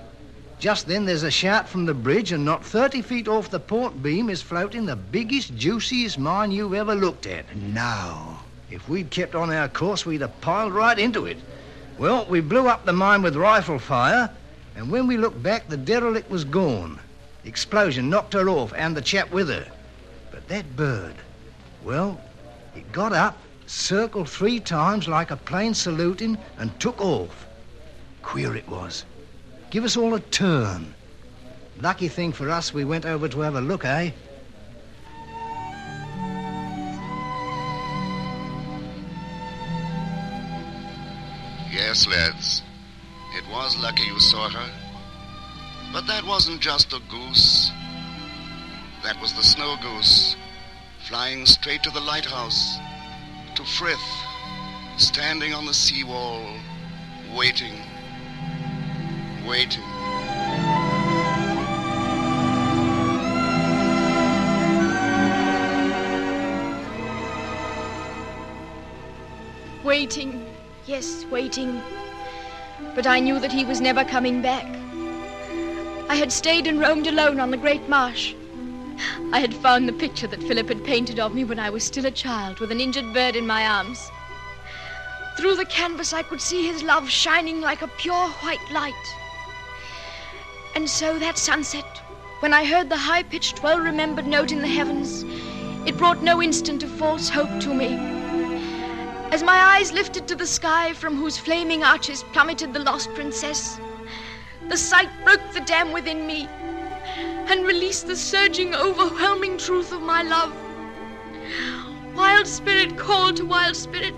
[0.58, 4.02] Just then there's a shout from the bridge, and not 30 feet off the port
[4.02, 7.54] beam is floating the biggest, juiciest mine you've ever looked at.
[7.54, 11.36] Now, if we'd kept on our course, we'd have piled right into it.
[11.98, 14.30] Well, we blew up the mine with rifle fire,
[14.78, 17.00] and when we looked back, the derelict was gone.
[17.42, 19.66] The explosion knocked her off, and the chap with her.
[20.30, 21.16] But that bird,
[21.82, 22.20] well,
[22.76, 23.36] it got up,
[23.66, 27.44] circled three times like a plane saluting, and took off.
[28.22, 29.04] Queer it was.
[29.70, 30.94] Give us all a turn.
[31.80, 34.12] Lucky thing for us, we went over to have a look, eh?
[41.68, 42.62] Yes, lads.
[43.34, 44.70] It was lucky you saw her.
[45.92, 47.70] But that wasn't just a goose.
[49.02, 50.36] That was the snow goose,
[51.06, 52.76] flying straight to the lighthouse,
[53.54, 53.98] to Frith,
[54.96, 56.58] standing on the seawall,
[57.34, 57.74] waiting,
[59.46, 59.84] waiting.
[69.84, 70.44] Waiting,
[70.86, 71.80] yes, waiting.
[72.94, 74.66] But I knew that he was never coming back.
[76.08, 78.34] I had stayed and roamed alone on the great marsh.
[79.32, 82.06] I had found the picture that Philip had painted of me when I was still
[82.06, 84.10] a child, with an injured bird in my arms.
[85.36, 88.94] Through the canvas, I could see his love shining like a pure white light.
[90.74, 92.02] And so that sunset,
[92.40, 95.24] when I heard the high pitched, well remembered note in the heavens,
[95.86, 98.17] it brought no instant of false hope to me.
[99.30, 103.78] As my eyes lifted to the sky from whose flaming arches plummeted the lost princess,
[104.68, 106.48] the sight broke the dam within me
[107.50, 110.54] and released the surging, overwhelming truth of my love.
[112.14, 114.14] Wild spirit called to wild spirit,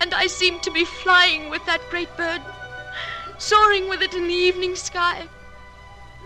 [0.00, 2.40] and I seemed to be flying with that great bird,
[3.38, 5.26] soaring with it in the evening sky,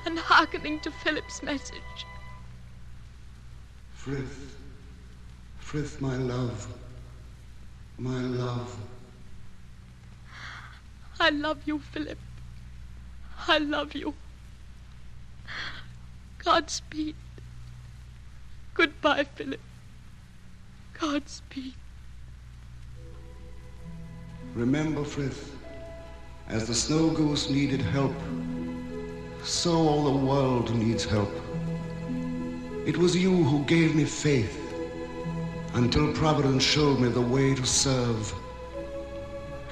[0.04, 2.04] and hearkening to Philip's message.
[3.94, 4.56] Frith,
[5.58, 6.68] Frith, my love,
[7.98, 8.76] my love.
[11.20, 12.18] I love you, Philip.
[13.46, 14.14] I love you.
[16.38, 17.14] Godspeed.
[18.74, 19.60] Goodbye, Philip.
[20.98, 21.74] Godspeed.
[24.54, 25.56] Remember, Frith,
[26.48, 28.14] as the snow goose needed help,
[29.42, 31.32] so all the world needs help.
[32.86, 34.63] It was you who gave me faith
[35.74, 38.32] until Providence showed me the way to serve.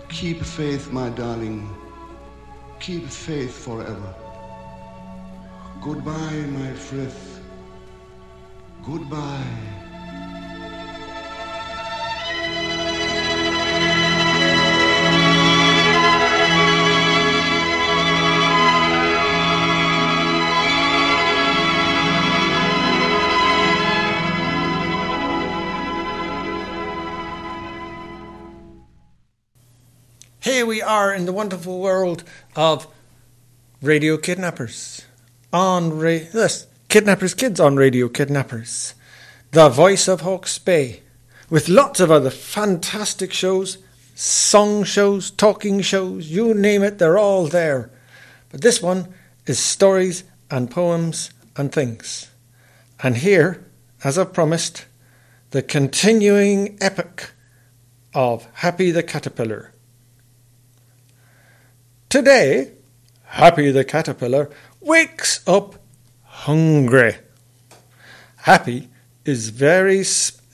[0.08, 1.68] Keep faith, my darling.
[2.80, 4.14] Keep faith forever.
[5.80, 7.40] Goodbye, my Frith.
[8.84, 9.81] Goodbye.
[30.72, 32.24] We are in the wonderful world
[32.56, 32.86] of
[33.82, 35.02] Radio Kidnappers.
[35.52, 38.94] On ra- this, Kidnappers Kidz on Radio Kidnappers.
[39.50, 41.02] The voice of Hawke's Bay.
[41.50, 43.76] With lots of other fantastic shows,
[44.14, 47.90] song shows, talking shows, you name it, they're all there.
[48.48, 49.12] But this one
[49.44, 52.30] is stories and poems and things.
[53.02, 53.62] And here,
[54.04, 54.86] as I've promised,
[55.50, 57.32] the continuing epic
[58.14, 59.72] of Happy the Caterpillar.
[62.12, 62.72] Today,
[63.24, 64.50] Happy the Caterpillar
[64.82, 65.76] wakes up
[66.24, 67.16] hungry.
[68.36, 68.90] Happy
[69.24, 70.04] is very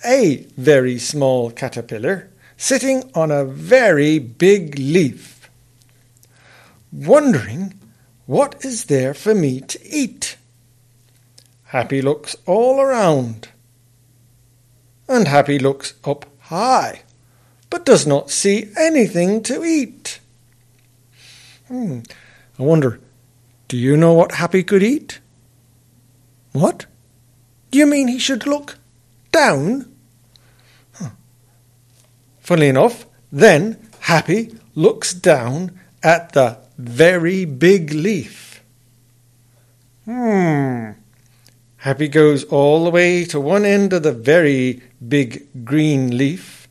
[0.05, 5.51] a very small caterpillar sitting on a very big leaf,
[6.93, 7.75] wondering
[8.27, 10.37] what is there for me to eat.
[11.65, 13.49] Happy looks all around,
[15.09, 17.03] and Happy looks up high,
[17.69, 20.21] but does not see anything to eat.
[21.69, 22.01] Hmm.
[22.59, 22.99] I wonder,
[23.69, 25.21] do you know what Happy could eat?
[26.53, 26.87] What?
[27.71, 28.79] Do you mean he should look
[29.31, 29.93] down?
[30.95, 31.11] Huh.
[32.41, 38.63] Funnily enough, then Happy looks down at the very big leaf.
[40.07, 40.93] Hmm.
[41.77, 46.67] Happy goes all the way to one end of the very big green leaf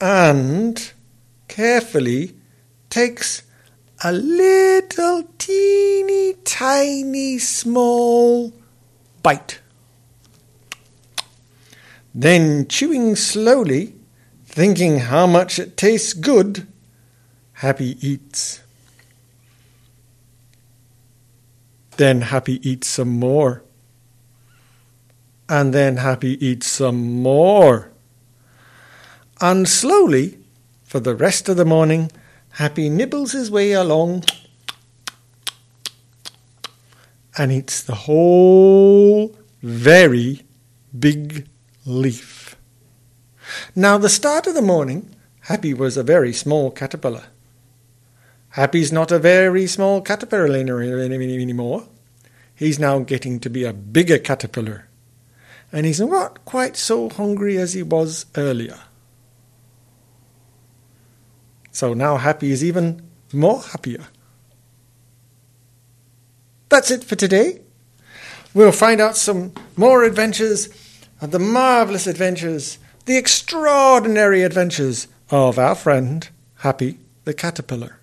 [0.00, 0.92] and
[1.46, 2.34] carefully
[2.90, 3.42] takes
[4.04, 8.52] a little teeny tiny small
[9.22, 9.60] bite.
[12.14, 13.94] Then, chewing slowly,
[14.44, 16.66] thinking how much it tastes good,
[17.54, 18.60] Happy eats.
[21.96, 23.62] Then Happy eats some more.
[25.48, 27.92] And then Happy eats some more.
[29.40, 30.38] And slowly,
[30.82, 32.10] for the rest of the morning,
[32.52, 34.24] Happy nibbles his way along
[37.38, 40.42] and eats the whole very
[40.98, 41.48] big
[41.86, 42.56] leaf.
[43.74, 45.14] Now, the start of the morning,
[45.46, 47.24] Happy was a very small caterpillar.
[48.50, 51.84] Happy's not a very small caterpillar anymore.
[52.54, 54.88] He's now getting to be a bigger caterpillar.
[55.72, 58.78] And he's not quite so hungry as he was earlier.
[61.72, 63.02] So now Happy is even
[63.32, 64.06] more happier
[66.72, 67.60] that's it for today.
[68.54, 70.70] We'll find out some more adventures,
[71.20, 76.28] and the marvellous adventures, the extraordinary adventures of our friend,
[76.60, 77.98] Happy the Caterpillar.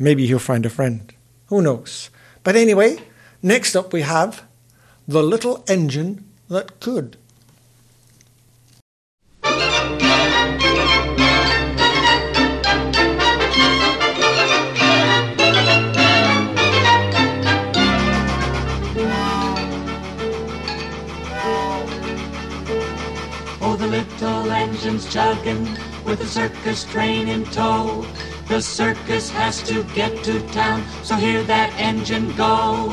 [0.00, 1.14] Maybe he'll find a friend.
[1.46, 2.10] Who knows?
[2.42, 2.98] But anyway,
[3.40, 4.42] next up we have
[5.06, 7.18] The Little Engine That Could.
[24.82, 25.62] Engine's chugging
[26.04, 28.04] with a circus train in tow.
[28.48, 32.90] The circus has to get to town, so hear that engine go.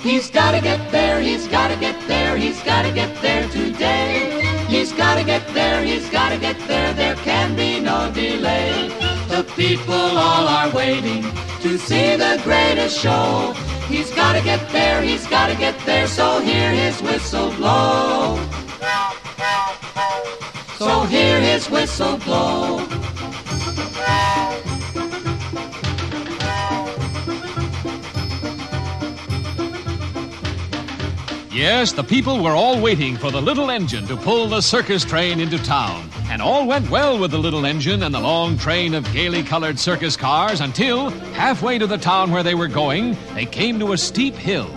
[0.00, 4.42] He's gotta get there, he's gotta get there, he's gotta get there today.
[4.66, 8.88] He's gotta get there, he's gotta get there, there can be no delay.
[9.28, 11.22] The people all are waiting
[11.62, 13.52] to see the greatest show.
[13.86, 18.40] He's gotta get there, he's gotta get there, so hear his whistle blow.
[20.78, 22.78] So hear his whistle blow.
[31.52, 35.38] Yes, the people were all waiting for the little engine to pull the circus train
[35.38, 36.10] into town.
[36.28, 39.78] And all went well with the little engine and the long train of gaily colored
[39.78, 43.98] circus cars until, halfway to the town where they were going, they came to a
[43.98, 44.68] steep hill.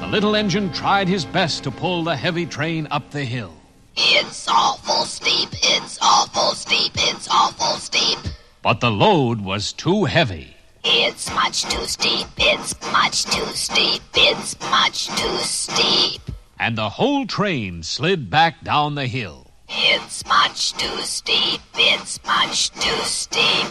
[0.00, 3.52] The little engine tried his best to pull the heavy train up the hill.
[3.96, 8.18] It's awful steep, it's awful steep, it's awful steep.
[8.62, 10.56] But the load was too heavy.
[10.84, 16.22] It's much too steep, it's much too steep, it's much too steep.
[16.58, 19.50] And the whole train slid back down the hill.
[19.68, 23.66] It's much too steep, it's much too steep.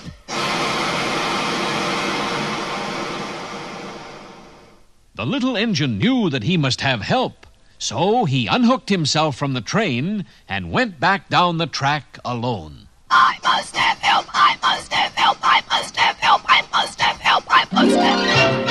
[5.16, 7.46] The little engine knew that he must have help,
[7.82, 12.88] so he unhooked himself from the train and went back down the track alone.
[13.10, 17.18] I must have help, I must have help, I must have help, I must have
[17.18, 18.68] help, I must have help.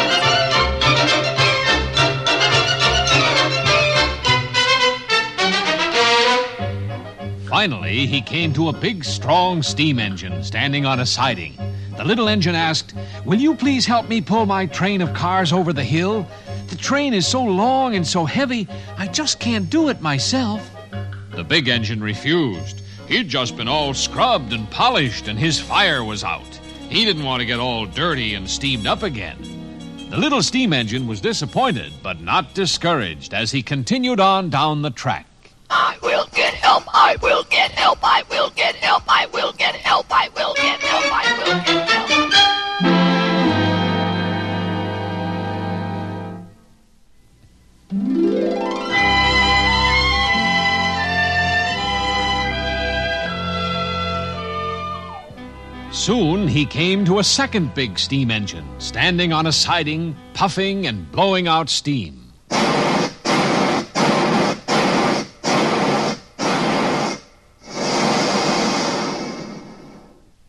[7.49, 11.59] Finally, he came to a big, strong steam engine standing on a siding.
[11.97, 12.95] The little engine asked,
[13.25, 16.29] Will you please help me pull my train of cars over the hill?
[16.71, 20.71] The train is so long and so heavy, I just can't do it myself.
[21.33, 22.83] The big engine refused.
[23.09, 26.61] He'd just been all scrubbed and polished, and his fire was out.
[26.89, 29.37] He didn't want to get all dirty and steamed up again.
[30.11, 34.91] The little steam engine was disappointed, but not discouraged, as he continued on down the
[34.91, 35.27] track.
[35.71, 39.75] I will get help, I will get help, I will get help, I will get
[39.75, 42.30] help, I will get help, I will get help.
[56.01, 61.13] Soon he came to a second big steam engine, standing on a siding, puffing and
[61.13, 62.33] blowing out steam.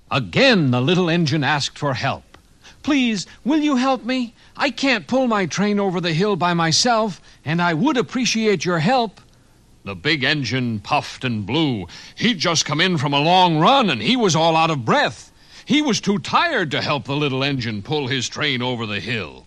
[0.09, 2.37] Again, the little engine asked for help.
[2.81, 4.33] Please, will you help me?
[4.55, 8.79] I can't pull my train over the hill by myself, and I would appreciate your
[8.79, 9.19] help.
[9.83, 11.87] The big engine puffed and blew.
[12.15, 15.27] He'd just come in from a long run, and he was all out of breath.
[15.71, 19.45] He was too tired to help the little engine pull his train over the hill.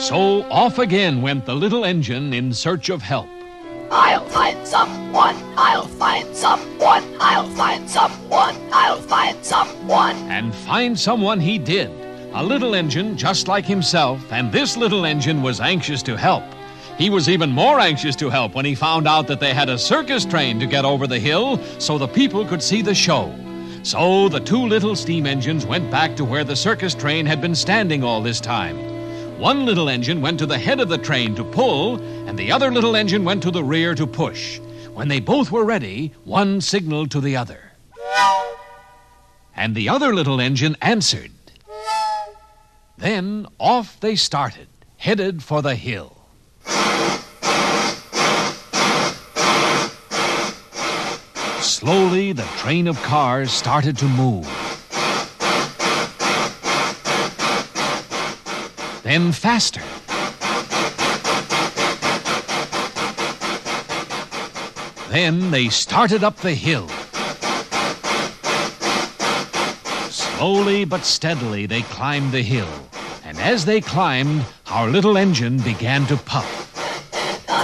[0.00, 3.28] So off again went the little engine in search of help.
[3.90, 10.16] I'll find someone, I'll find someone, I'll find someone, I'll find someone.
[10.30, 11.90] And find someone he did.
[12.32, 16.44] A little engine just like himself, and this little engine was anxious to help.
[16.98, 19.78] He was even more anxious to help when he found out that they had a
[19.78, 23.32] circus train to get over the hill so the people could see the show.
[23.84, 27.54] So the two little steam engines went back to where the circus train had been
[27.54, 28.76] standing all this time.
[29.38, 32.72] One little engine went to the head of the train to pull, and the other
[32.72, 34.58] little engine went to the rear to push.
[34.92, 37.70] When they both were ready, one signaled to the other.
[39.54, 41.30] And the other little engine answered.
[42.96, 46.17] Then off they started, headed for the hill.
[51.80, 54.44] Slowly, the train of cars started to move.
[59.04, 59.80] Then faster.
[65.08, 66.88] Then they started up the hill.
[70.10, 72.88] Slowly but steadily they climbed the hill.
[73.24, 76.57] And as they climbed, our little engine began to puff.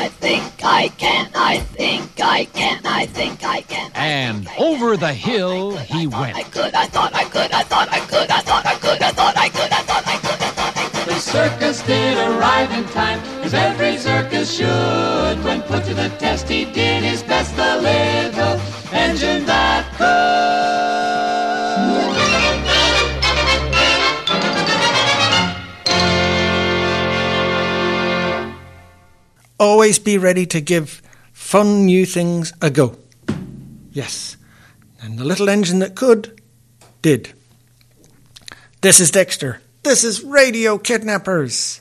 [0.04, 3.90] I think I can, I think I can, I think I can.
[3.94, 6.36] And over the hill he went.
[6.36, 9.10] I could, I thought I could, I thought I could, I thought I could, I
[9.12, 11.08] thought I could, I thought I could, I thought I could.
[11.08, 15.42] The circus did arrive in time, as every circus should.
[15.42, 18.60] When put to the test, he did his best, the little
[18.92, 20.73] engine that could.
[29.58, 31.00] Always be ready to give
[31.32, 32.96] fun new things a go.
[33.92, 34.36] Yes,
[35.00, 36.40] and the little engine that could,
[37.02, 37.32] did.
[38.80, 39.60] This is Dexter.
[39.84, 41.80] This is Radio Kidnappers.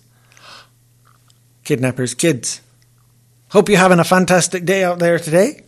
[1.64, 2.62] Kidnappers, kids.
[3.50, 5.64] Hope you're having a fantastic day out there today.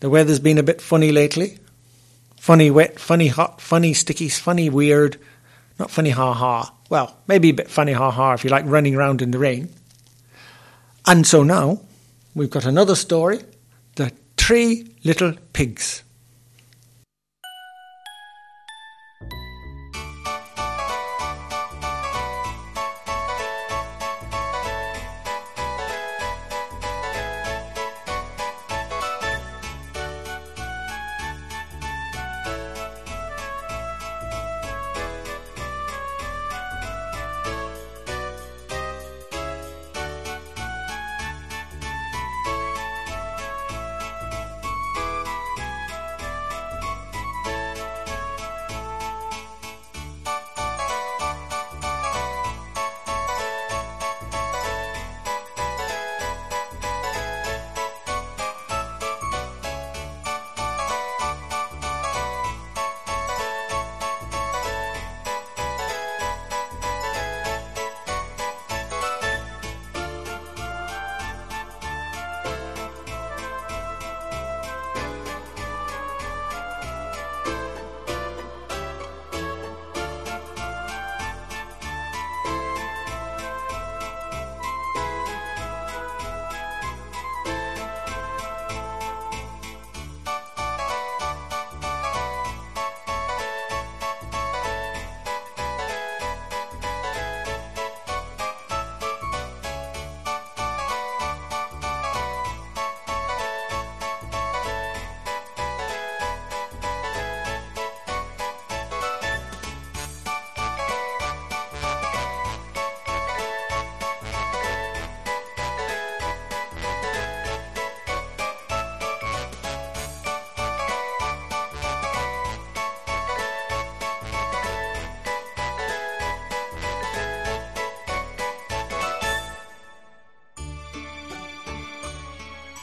[0.00, 1.58] The weather's been a bit funny lately.
[2.36, 5.18] Funny wet, funny hot, funny sticky, funny weird.
[5.78, 6.72] Not funny ha ha.
[6.88, 9.68] Well, maybe a bit funny ha ha if you like running around in the rain.
[11.08, 11.80] And so now
[12.34, 13.40] we've got another story
[13.96, 16.02] The Three Little Pigs.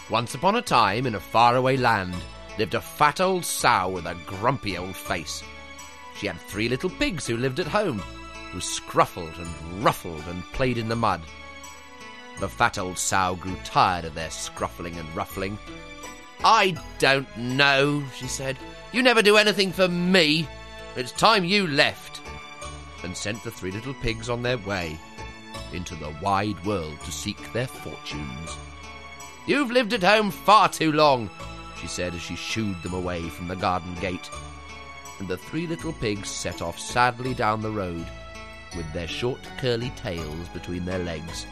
[0.10, 2.16] Once upon a time, in a faraway land,
[2.60, 5.44] lived a fat old sow with a grumpy old face.
[6.16, 7.98] She had three little pigs who lived at home,
[8.52, 11.22] who scruffled and ruffled and played in the mud.
[12.40, 15.58] The fat old sow grew tired of their scruffling and ruffling.
[16.44, 18.58] I don't know, she said.
[18.92, 20.48] You never do anything for me.
[20.96, 22.22] It's time you left.
[23.04, 25.00] And sent the three little pigs on their way
[25.74, 28.56] into the wide world to seek their fortunes.
[29.48, 31.30] You've lived at home far too long,
[31.80, 34.30] she said as she shooed them away from the garden gate.
[35.20, 38.06] And the three little pigs set off sadly down the road,
[38.76, 41.46] with their short curly tails between their legs.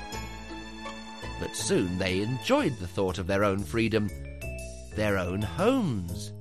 [1.39, 4.09] But soon they enjoyed the thought of their own freedom,
[4.95, 6.31] their own homes.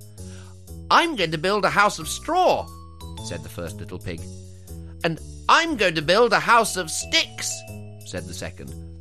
[0.90, 2.66] I'm going to build a house of straw,
[3.24, 4.20] said the first little pig.
[5.04, 7.52] And I'm going to build a house of sticks,
[8.06, 8.91] said the second.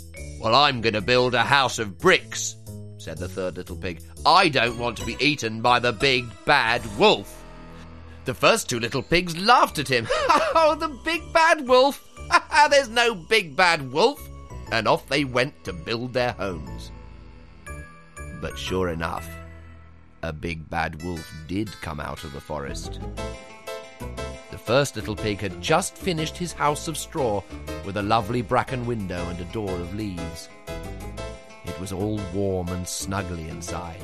[0.41, 2.55] Well, I'm going to build a house of bricks,
[2.97, 4.01] said the third little pig.
[4.25, 7.43] I don't want to be eaten by the big bad wolf.
[8.25, 10.07] The first two little pigs laughed at him.
[10.53, 12.03] Oh, the big bad wolf!
[12.71, 14.19] There's no big bad wolf!
[14.71, 16.91] And off they went to build their homes.
[18.41, 19.29] But sure enough,
[20.23, 22.99] a big bad wolf did come out of the forest.
[24.65, 27.41] First little pig had just finished his house of straw
[27.85, 30.49] with a lovely bracken window and a door of leaves.
[31.65, 34.01] It was all warm and snuggly inside.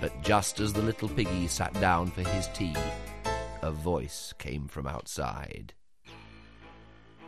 [0.00, 2.74] But just as the little piggy sat down for his tea,
[3.62, 5.74] a voice came from outside.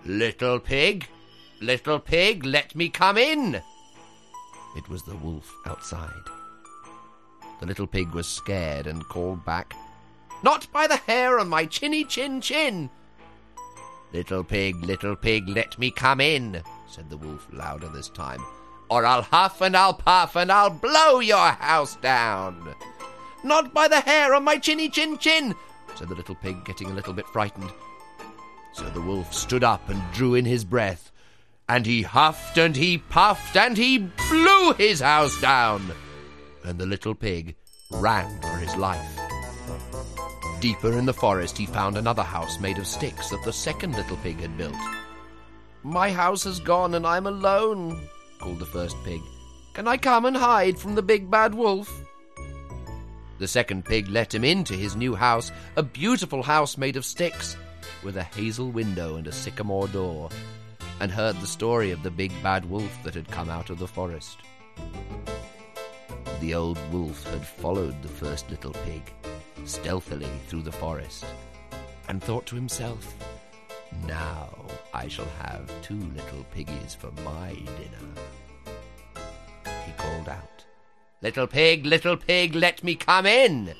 [0.04, 1.08] Little pig,
[1.60, 3.60] little pig, let me come in.
[4.76, 6.10] It was the wolf outside.
[7.60, 9.74] The little pig was scared and called back,
[10.42, 12.90] Not by the hair on my chinny chin chin.
[14.12, 18.44] Little pig, little pig, let me come in, said the wolf louder this time,
[18.88, 22.74] or I'll huff and I'll puff and I'll blow your house down.
[23.44, 25.54] Not by the hair on my chinny chin chin,
[25.94, 27.70] said the little pig, getting a little bit frightened.
[28.72, 31.12] So the wolf stood up and drew in his breath,
[31.68, 35.92] and he huffed and he puffed and he blew his house down.
[36.64, 37.54] And the little pig
[37.90, 39.18] ran for his life.
[40.60, 44.18] Deeper in the forest, he found another house made of sticks that the second little
[44.18, 44.76] pig had built.
[45.82, 48.06] My house has gone and I'm alone,
[48.38, 49.22] called the first pig.
[49.72, 51.90] Can I come and hide from the big bad wolf?
[53.38, 57.56] The second pig let him into his new house, a beautiful house made of sticks,
[58.02, 60.28] with a hazel window and a sycamore door,
[61.00, 63.88] and heard the story of the big bad wolf that had come out of the
[63.88, 64.36] forest.
[66.40, 69.10] The old wolf had followed the first little pig
[69.64, 71.24] stealthily through the forest
[72.08, 73.14] and thought to himself,
[74.06, 74.48] Now
[74.92, 78.22] I shall have two little piggies for my dinner.
[79.86, 80.64] He called out,
[81.22, 83.74] Little pig, little pig, let me come in.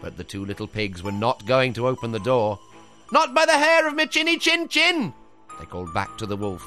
[0.00, 2.58] But the two little pigs were not going to open the door.
[3.12, 5.12] Not by the hair of my chinny chin chin,
[5.58, 6.66] they called back to the wolf.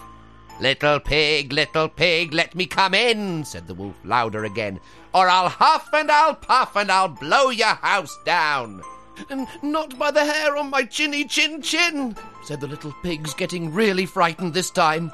[0.60, 4.80] Little pig, little pig, let me come in, said the wolf louder again,
[5.14, 8.82] or I'll huff and I'll puff and I'll blow your house down.
[9.30, 13.74] And not by the hair on my chinny chin chin, said the little pigs, getting
[13.74, 15.12] really frightened this time.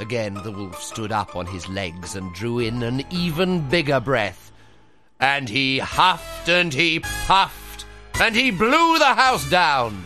[0.00, 4.50] Again the wolf stood up on his legs and drew in an even bigger breath.
[5.20, 7.86] And he huffed and he puffed
[8.20, 10.04] and he blew the house down.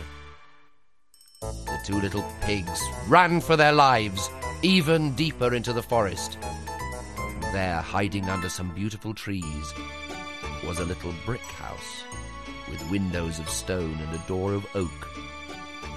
[1.89, 4.29] Two little pigs ran for their lives,
[4.61, 6.37] even deeper into the forest.
[7.51, 9.73] There, hiding under some beautiful trees,
[10.67, 12.03] was a little brick house
[12.69, 15.09] with windows of stone and a door of oak,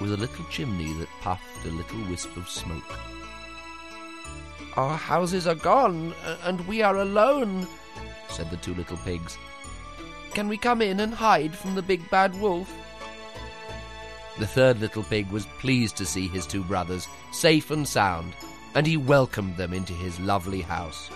[0.01, 2.97] with a little chimney that puffed a little wisp of smoke.
[4.75, 7.67] Our houses are gone, and we are alone,
[8.29, 9.37] said the two little pigs.
[10.33, 12.73] Can we come in and hide from the big bad wolf?
[14.39, 18.33] The third little pig was pleased to see his two brothers safe and sound,
[18.75, 21.09] and he welcomed them into his lovely house.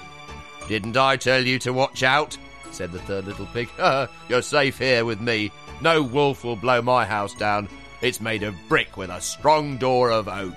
[0.68, 2.38] Didn't I tell you to watch out?
[2.72, 3.70] said the third little pig.
[4.30, 5.52] You're safe here with me.
[5.82, 7.70] No wolf will blow my house down.
[8.02, 10.54] It's made of brick with a strong door of oak.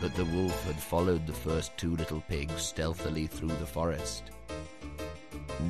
[0.00, 4.29] But the wolf had followed the first two little pigs stealthily through the forest.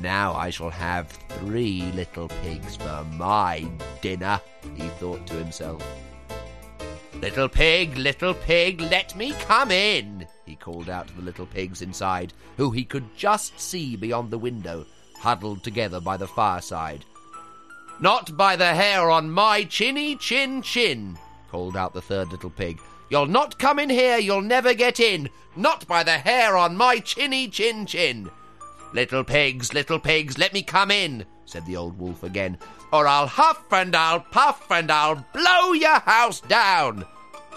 [0.01, 1.07] Now I shall have
[1.39, 3.67] three little pigs for my
[4.01, 4.39] dinner,
[4.75, 5.83] he thought to himself.
[7.21, 11.81] Little pig, little pig, let me come in, he called out to the little pigs
[11.81, 14.85] inside, who he could just see beyond the window,
[15.17, 17.05] huddled together by the fireside.
[17.99, 21.17] Not by the hair on my chinny chin chin,
[21.49, 22.79] called out the third little pig.
[23.11, 25.29] You'll not come in here, you'll never get in.
[25.55, 28.31] Not by the hair on my chinny chin chin.
[28.93, 32.57] Little pigs, little pigs, let me come in, said the old wolf again,
[32.91, 37.05] or I'll huff and I'll puff and I'll blow your house down,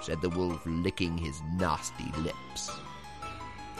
[0.00, 2.70] said the wolf, licking his nasty lips.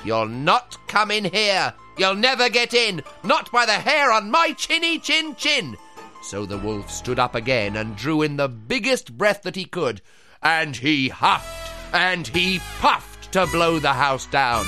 [0.05, 4.53] You'll not come in here, you'll never get in, not by the hair on my
[4.53, 5.77] chinny chin chin.
[6.23, 10.03] So the wolf stood up again and drew in the biggest breath that he could,
[10.43, 14.67] and he huffed and he puffed to blow the house down.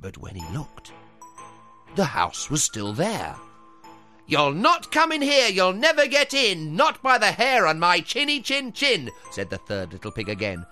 [0.00, 0.92] But when he looked,
[1.96, 3.34] the house was still there.
[4.26, 8.00] You'll not come in here, you'll never get in, not by the hair on my
[8.00, 10.66] chinny chin chin, said the third little pig again.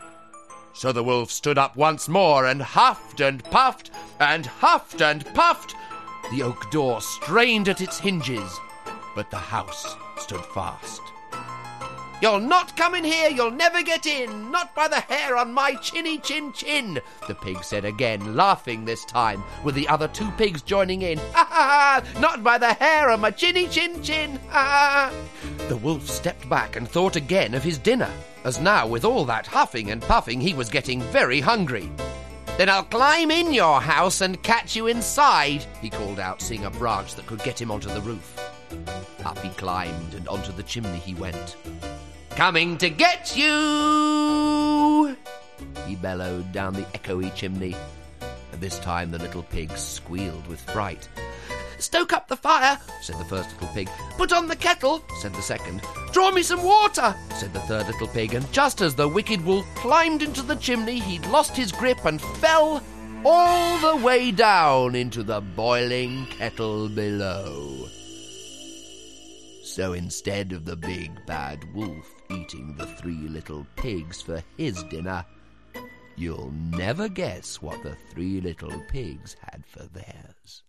[0.74, 5.74] So the wolf stood up once more and huffed and puffed and huffed and puffed.
[6.32, 8.58] The oak door strained at its hinges,
[9.14, 11.00] but the house stood fast.
[12.22, 15.74] You'll not come in here, you'll never get in, not by the hair on my
[15.74, 20.62] chinny chin chin, the pig said again, laughing this time, with the other two pigs
[20.62, 21.18] joining in.
[21.18, 22.20] Ha ha ha!
[22.20, 24.38] Not by the hair on my chinny chin chin!
[24.48, 25.12] Ha ha!
[25.68, 28.10] The wolf stepped back and thought again of his dinner,
[28.44, 31.90] as now, with all that huffing and puffing, he was getting very hungry.
[32.56, 36.70] Then I'll climb in your house and catch you inside, he called out, seeing a
[36.70, 38.38] branch that could get him onto the roof.
[39.24, 41.56] Up he climbed, and onto the chimney he went.
[42.36, 45.16] Coming to get you!
[45.86, 47.76] He bellowed down the echoey chimney.
[48.52, 51.08] And this time the little pig squealed with fright.
[51.78, 53.88] Stoke up the fire, said the first little pig.
[54.16, 55.80] Put on the kettle, said the second.
[56.12, 58.34] Draw me some water, said the third little pig.
[58.34, 62.20] And just as the wicked wolf climbed into the chimney, he'd lost his grip and
[62.20, 62.82] fell
[63.24, 67.86] all the way down into the boiling kettle below.
[69.62, 75.24] So instead of the big bad wolf eating the three little pigs for his dinner,
[76.16, 80.62] you'll never guess what the three little pigs had for theirs.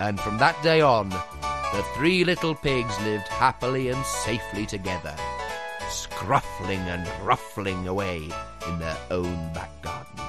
[0.00, 5.14] And from that day on, the three little pigs lived happily and safely together,
[5.88, 8.28] scruffling and ruffling away
[8.68, 10.24] in their own back garden,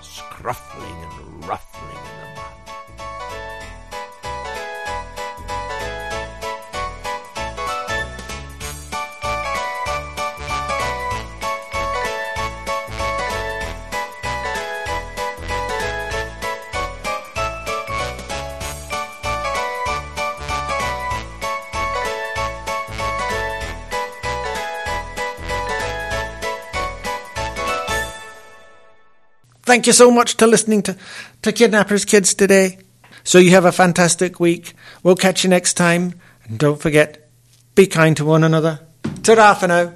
[0.00, 1.31] scruffling and
[29.72, 30.98] Thank you so much to listening to,
[31.40, 32.76] to Kidnappers Kidz today.
[33.24, 34.74] So you have a fantastic week.
[35.02, 36.20] We'll catch you next time.
[36.44, 37.30] And don't forget,
[37.74, 38.80] be kind to one another.
[39.22, 39.94] Ta-ra for now.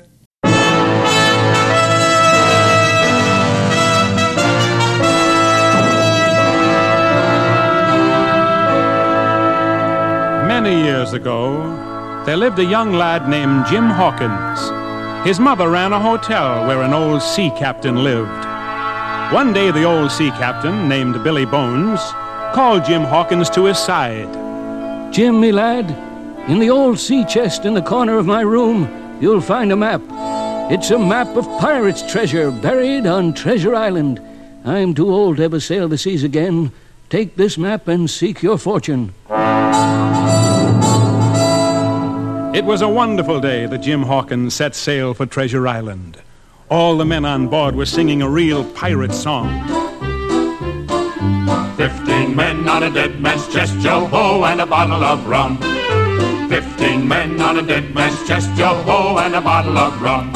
[10.49, 15.29] Many years ago, there lived a young lad named Jim Hawkins.
[15.29, 18.45] His mother ran a hotel where an old sea captain lived.
[19.33, 22.01] One day, the old sea captain, named Billy Bones,
[22.55, 24.33] called Jim Hawkins to his side.
[25.12, 25.91] Jim, me lad,
[26.49, 30.01] in the old sea chest in the corner of my room, you'll find a map.
[30.70, 34.22] It's a map of pirates' treasure buried on Treasure Island.
[34.64, 36.70] I'm too old to ever sail the seas again.
[37.11, 39.12] Take this map and seek your fortune.
[42.55, 46.22] It was a wonderful day that Jim Hawkins set sail for Treasure Island.
[46.68, 49.46] All the men on board were singing a real pirate song.
[51.76, 55.58] Fifteen men on a dead man's chest, Joe ho, and a bottle of rum.
[56.48, 60.32] Fifteen men on a dead man's chest, Joe ho, and a bottle of rum.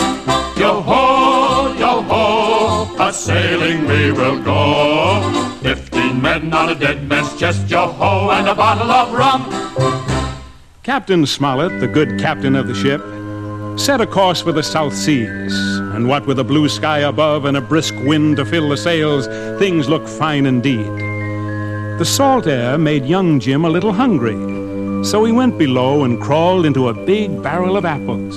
[0.56, 5.58] Yo ho, yo ho, a sailing we will go.
[5.62, 9.50] Fifteen men on a dead man's chest, yo ho, and a bottle of rum.
[10.84, 13.00] Captain Smollett, the good captain of the ship,
[13.76, 15.79] set a course for the South Seas.
[15.95, 19.26] And what with a blue sky above and a brisk wind to fill the sails,
[19.59, 20.86] things looked fine indeed.
[21.99, 26.64] The salt air made young Jim a little hungry, so he went below and crawled
[26.64, 28.36] into a big barrel of apples.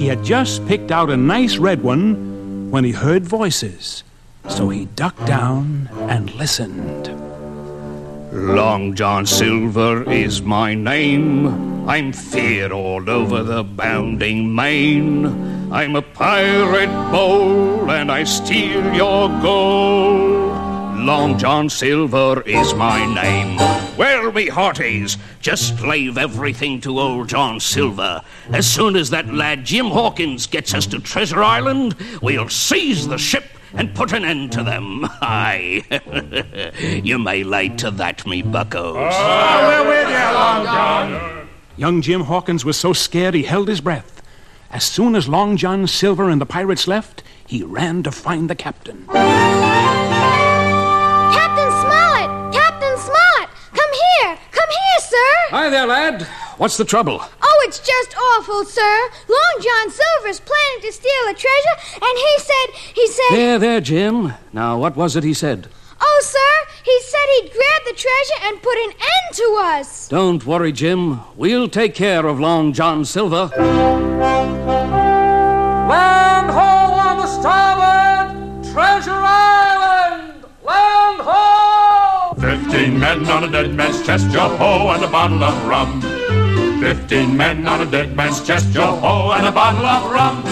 [0.00, 4.02] He had just picked out a nice red one when he heard voices,
[4.48, 7.08] so he ducked down and listened.
[8.32, 11.88] Long John Silver is my name.
[11.88, 15.57] I'm feared all over the bounding main.
[15.70, 20.56] I'm a pirate bold and I steal your gold.
[20.96, 23.58] Long John Silver is my name.
[23.98, 28.22] Well, me hearties, just leave everything to old John Silver.
[28.50, 33.18] As soon as that lad Jim Hawkins gets us to Treasure Island, we'll seize the
[33.18, 33.44] ship
[33.74, 35.04] and put an end to them.
[35.20, 35.84] Aye.
[37.04, 38.96] you may lay to that, me buckos.
[38.96, 41.48] Ah, we're with you, Long John.
[41.76, 44.17] Young Jim Hawkins was so scared he held his breath.
[44.70, 48.54] As soon as Long John Silver and the pirates left, he ran to find the
[48.54, 49.06] captain.
[49.06, 49.30] Captain
[51.80, 52.52] Smollett!
[52.52, 53.48] Captain Smollett!
[53.72, 54.36] Come here!
[54.52, 55.32] Come here, sir!
[55.50, 56.28] Hi there, lad.
[56.58, 57.18] What's the trouble?
[57.22, 59.08] Oh, it's just awful, sir.
[59.28, 63.30] Long John Silver's planning to steal the treasure, and he said, he said.
[63.30, 64.34] There, there, Jim.
[64.52, 65.68] Now, what was it he said?
[66.00, 70.08] Oh, sir, he said he'd grab the treasure and put an end to us.
[70.08, 71.20] Don't worry, Jim.
[71.36, 73.50] We'll take care of Long John Silver.
[75.88, 78.64] Land ho on the starboard!
[78.72, 80.44] Treasure Island!
[80.64, 82.34] Land ho!
[82.40, 86.00] Fifteen men on a dead man's chest, yo ho, and a bottle of rum.
[86.80, 90.44] Fifteen men on a dead man's chest, yo ho, and a bottle of rum.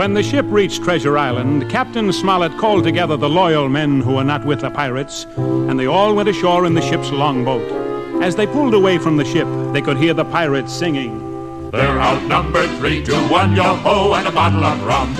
[0.00, 4.24] When the ship reached Treasure Island, Captain Smollett called together the loyal men who were
[4.24, 7.70] not with the pirates, and they all went ashore in the ship's longboat.
[8.22, 11.70] As they pulled away from the ship, they could hear the pirates singing.
[11.70, 15.12] They're outnumbered three to one, yo ho, and a bottle of rum.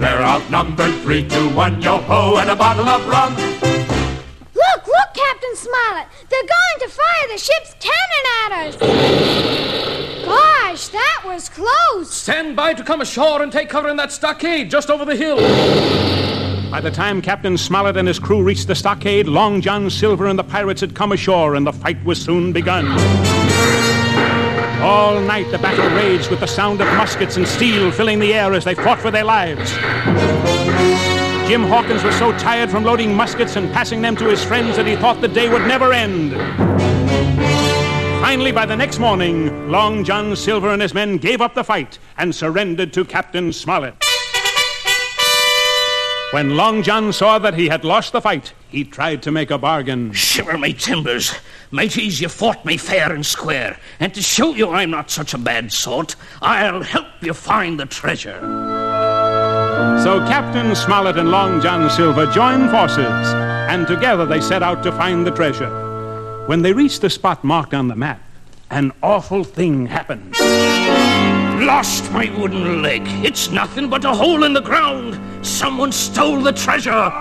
[0.00, 3.36] They're outnumbered three to one, yo ho, and a bottle of rum.
[4.54, 6.06] Look, look, Captain Smollett!
[6.30, 10.17] They're going to fire the ship's cannon at us!
[10.28, 12.10] Gosh, that was close!
[12.10, 15.38] Stand by to come ashore and take cover in that stockade just over the hill.
[16.70, 20.38] By the time Captain Smollett and his crew reached the stockade, Long John Silver and
[20.38, 22.86] the pirates had come ashore, and the fight was soon begun.
[24.82, 28.52] All night the battle raged with the sound of muskets and steel filling the air
[28.52, 29.72] as they fought for their lives.
[31.48, 34.86] Jim Hawkins was so tired from loading muskets and passing them to his friends that
[34.86, 36.32] he thought the day would never end.
[38.28, 41.98] Finally, by the next morning, Long John Silver and his men gave up the fight
[42.18, 43.94] and surrendered to Captain Smollett.
[46.32, 49.56] When Long John saw that he had lost the fight, he tried to make a
[49.56, 50.12] bargain.
[50.12, 51.34] Shiver me timbers.
[51.70, 53.78] Mateys, you fought me fair and square.
[53.98, 57.86] And to show you I'm not such a bad sort, I'll help you find the
[57.86, 58.38] treasure.
[60.04, 63.32] So Captain Smollett and Long John Silver joined forces,
[63.70, 65.87] and together they set out to find the treasure.
[66.48, 68.22] When they reached the spot marked on the map,
[68.70, 70.34] an awful thing happened.
[71.66, 73.02] Lost my wooden leg.
[73.22, 75.46] It's nothing but a hole in the ground.
[75.46, 77.12] Someone stole the treasure.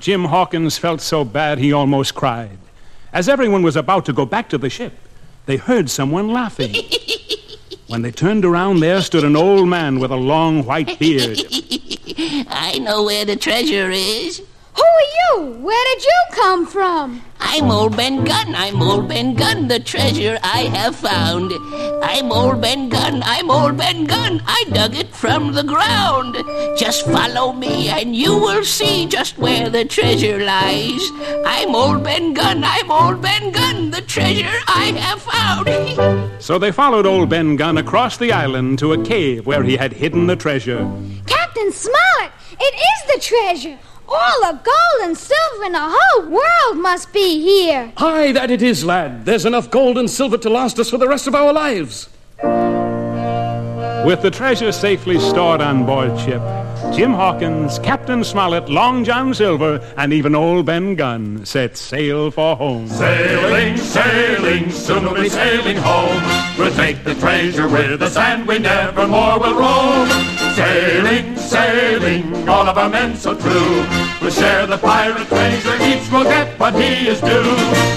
[0.00, 2.56] Jim Hawkins felt so bad he almost cried.
[3.12, 4.94] As everyone was about to go back to the ship,
[5.44, 6.74] they heard someone laughing.
[7.88, 11.38] when they turned around, there stood an old man with a long white beard.
[12.48, 14.40] I know where the treasure is.
[14.78, 15.50] Who are you?
[15.60, 17.20] Where did you come from?
[17.40, 18.54] I'm Old Ben Gunn.
[18.54, 21.50] I'm Old Ben Gunn, the treasure I have found.
[22.04, 23.22] I'm Old Ben Gunn.
[23.24, 24.40] I'm Old Ben Gunn.
[24.46, 26.36] I dug it from the ground.
[26.78, 31.02] Just follow me and you will see just where the treasure lies.
[31.44, 32.62] I'm Old Ben Gunn.
[32.62, 36.28] I'm Old Ben Gunn, the treasure I have found.
[36.40, 39.92] So they followed old Ben Gunn across the island to a cave where he had
[39.92, 40.78] hidden the treasure.
[41.26, 43.78] Captain Smollett, it is the treasure.
[44.08, 47.92] All the gold and silver in the whole world must be here.
[47.98, 49.26] Aye, that it is, lad.
[49.26, 52.08] There's enough gold and silver to last us for the rest of our lives.
[54.06, 56.40] With the treasure safely stored on board ship,
[56.94, 62.56] Jim Hawkins, Captain Smollett, Long John Silver, and even old Ben Gunn set sail for
[62.56, 62.88] home.
[62.88, 66.22] Sailing, sailing, soon we'll be sailing home.
[66.56, 70.47] We'll take the treasure with us and we never more will roam.
[70.58, 73.86] Sailing, sailing, all of our men so true.
[74.20, 77.94] We'll share the pirate treasure, each will get what he is due.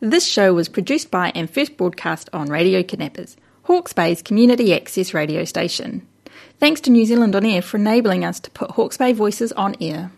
[0.00, 5.14] This show was produced by and first broadcast on Radio Kidnappers, Hawke's Bay's community access
[5.14, 6.04] radio station.
[6.58, 9.76] Thanks to New Zealand On Air for enabling us to put Hawke's Bay voices on
[9.80, 10.10] air.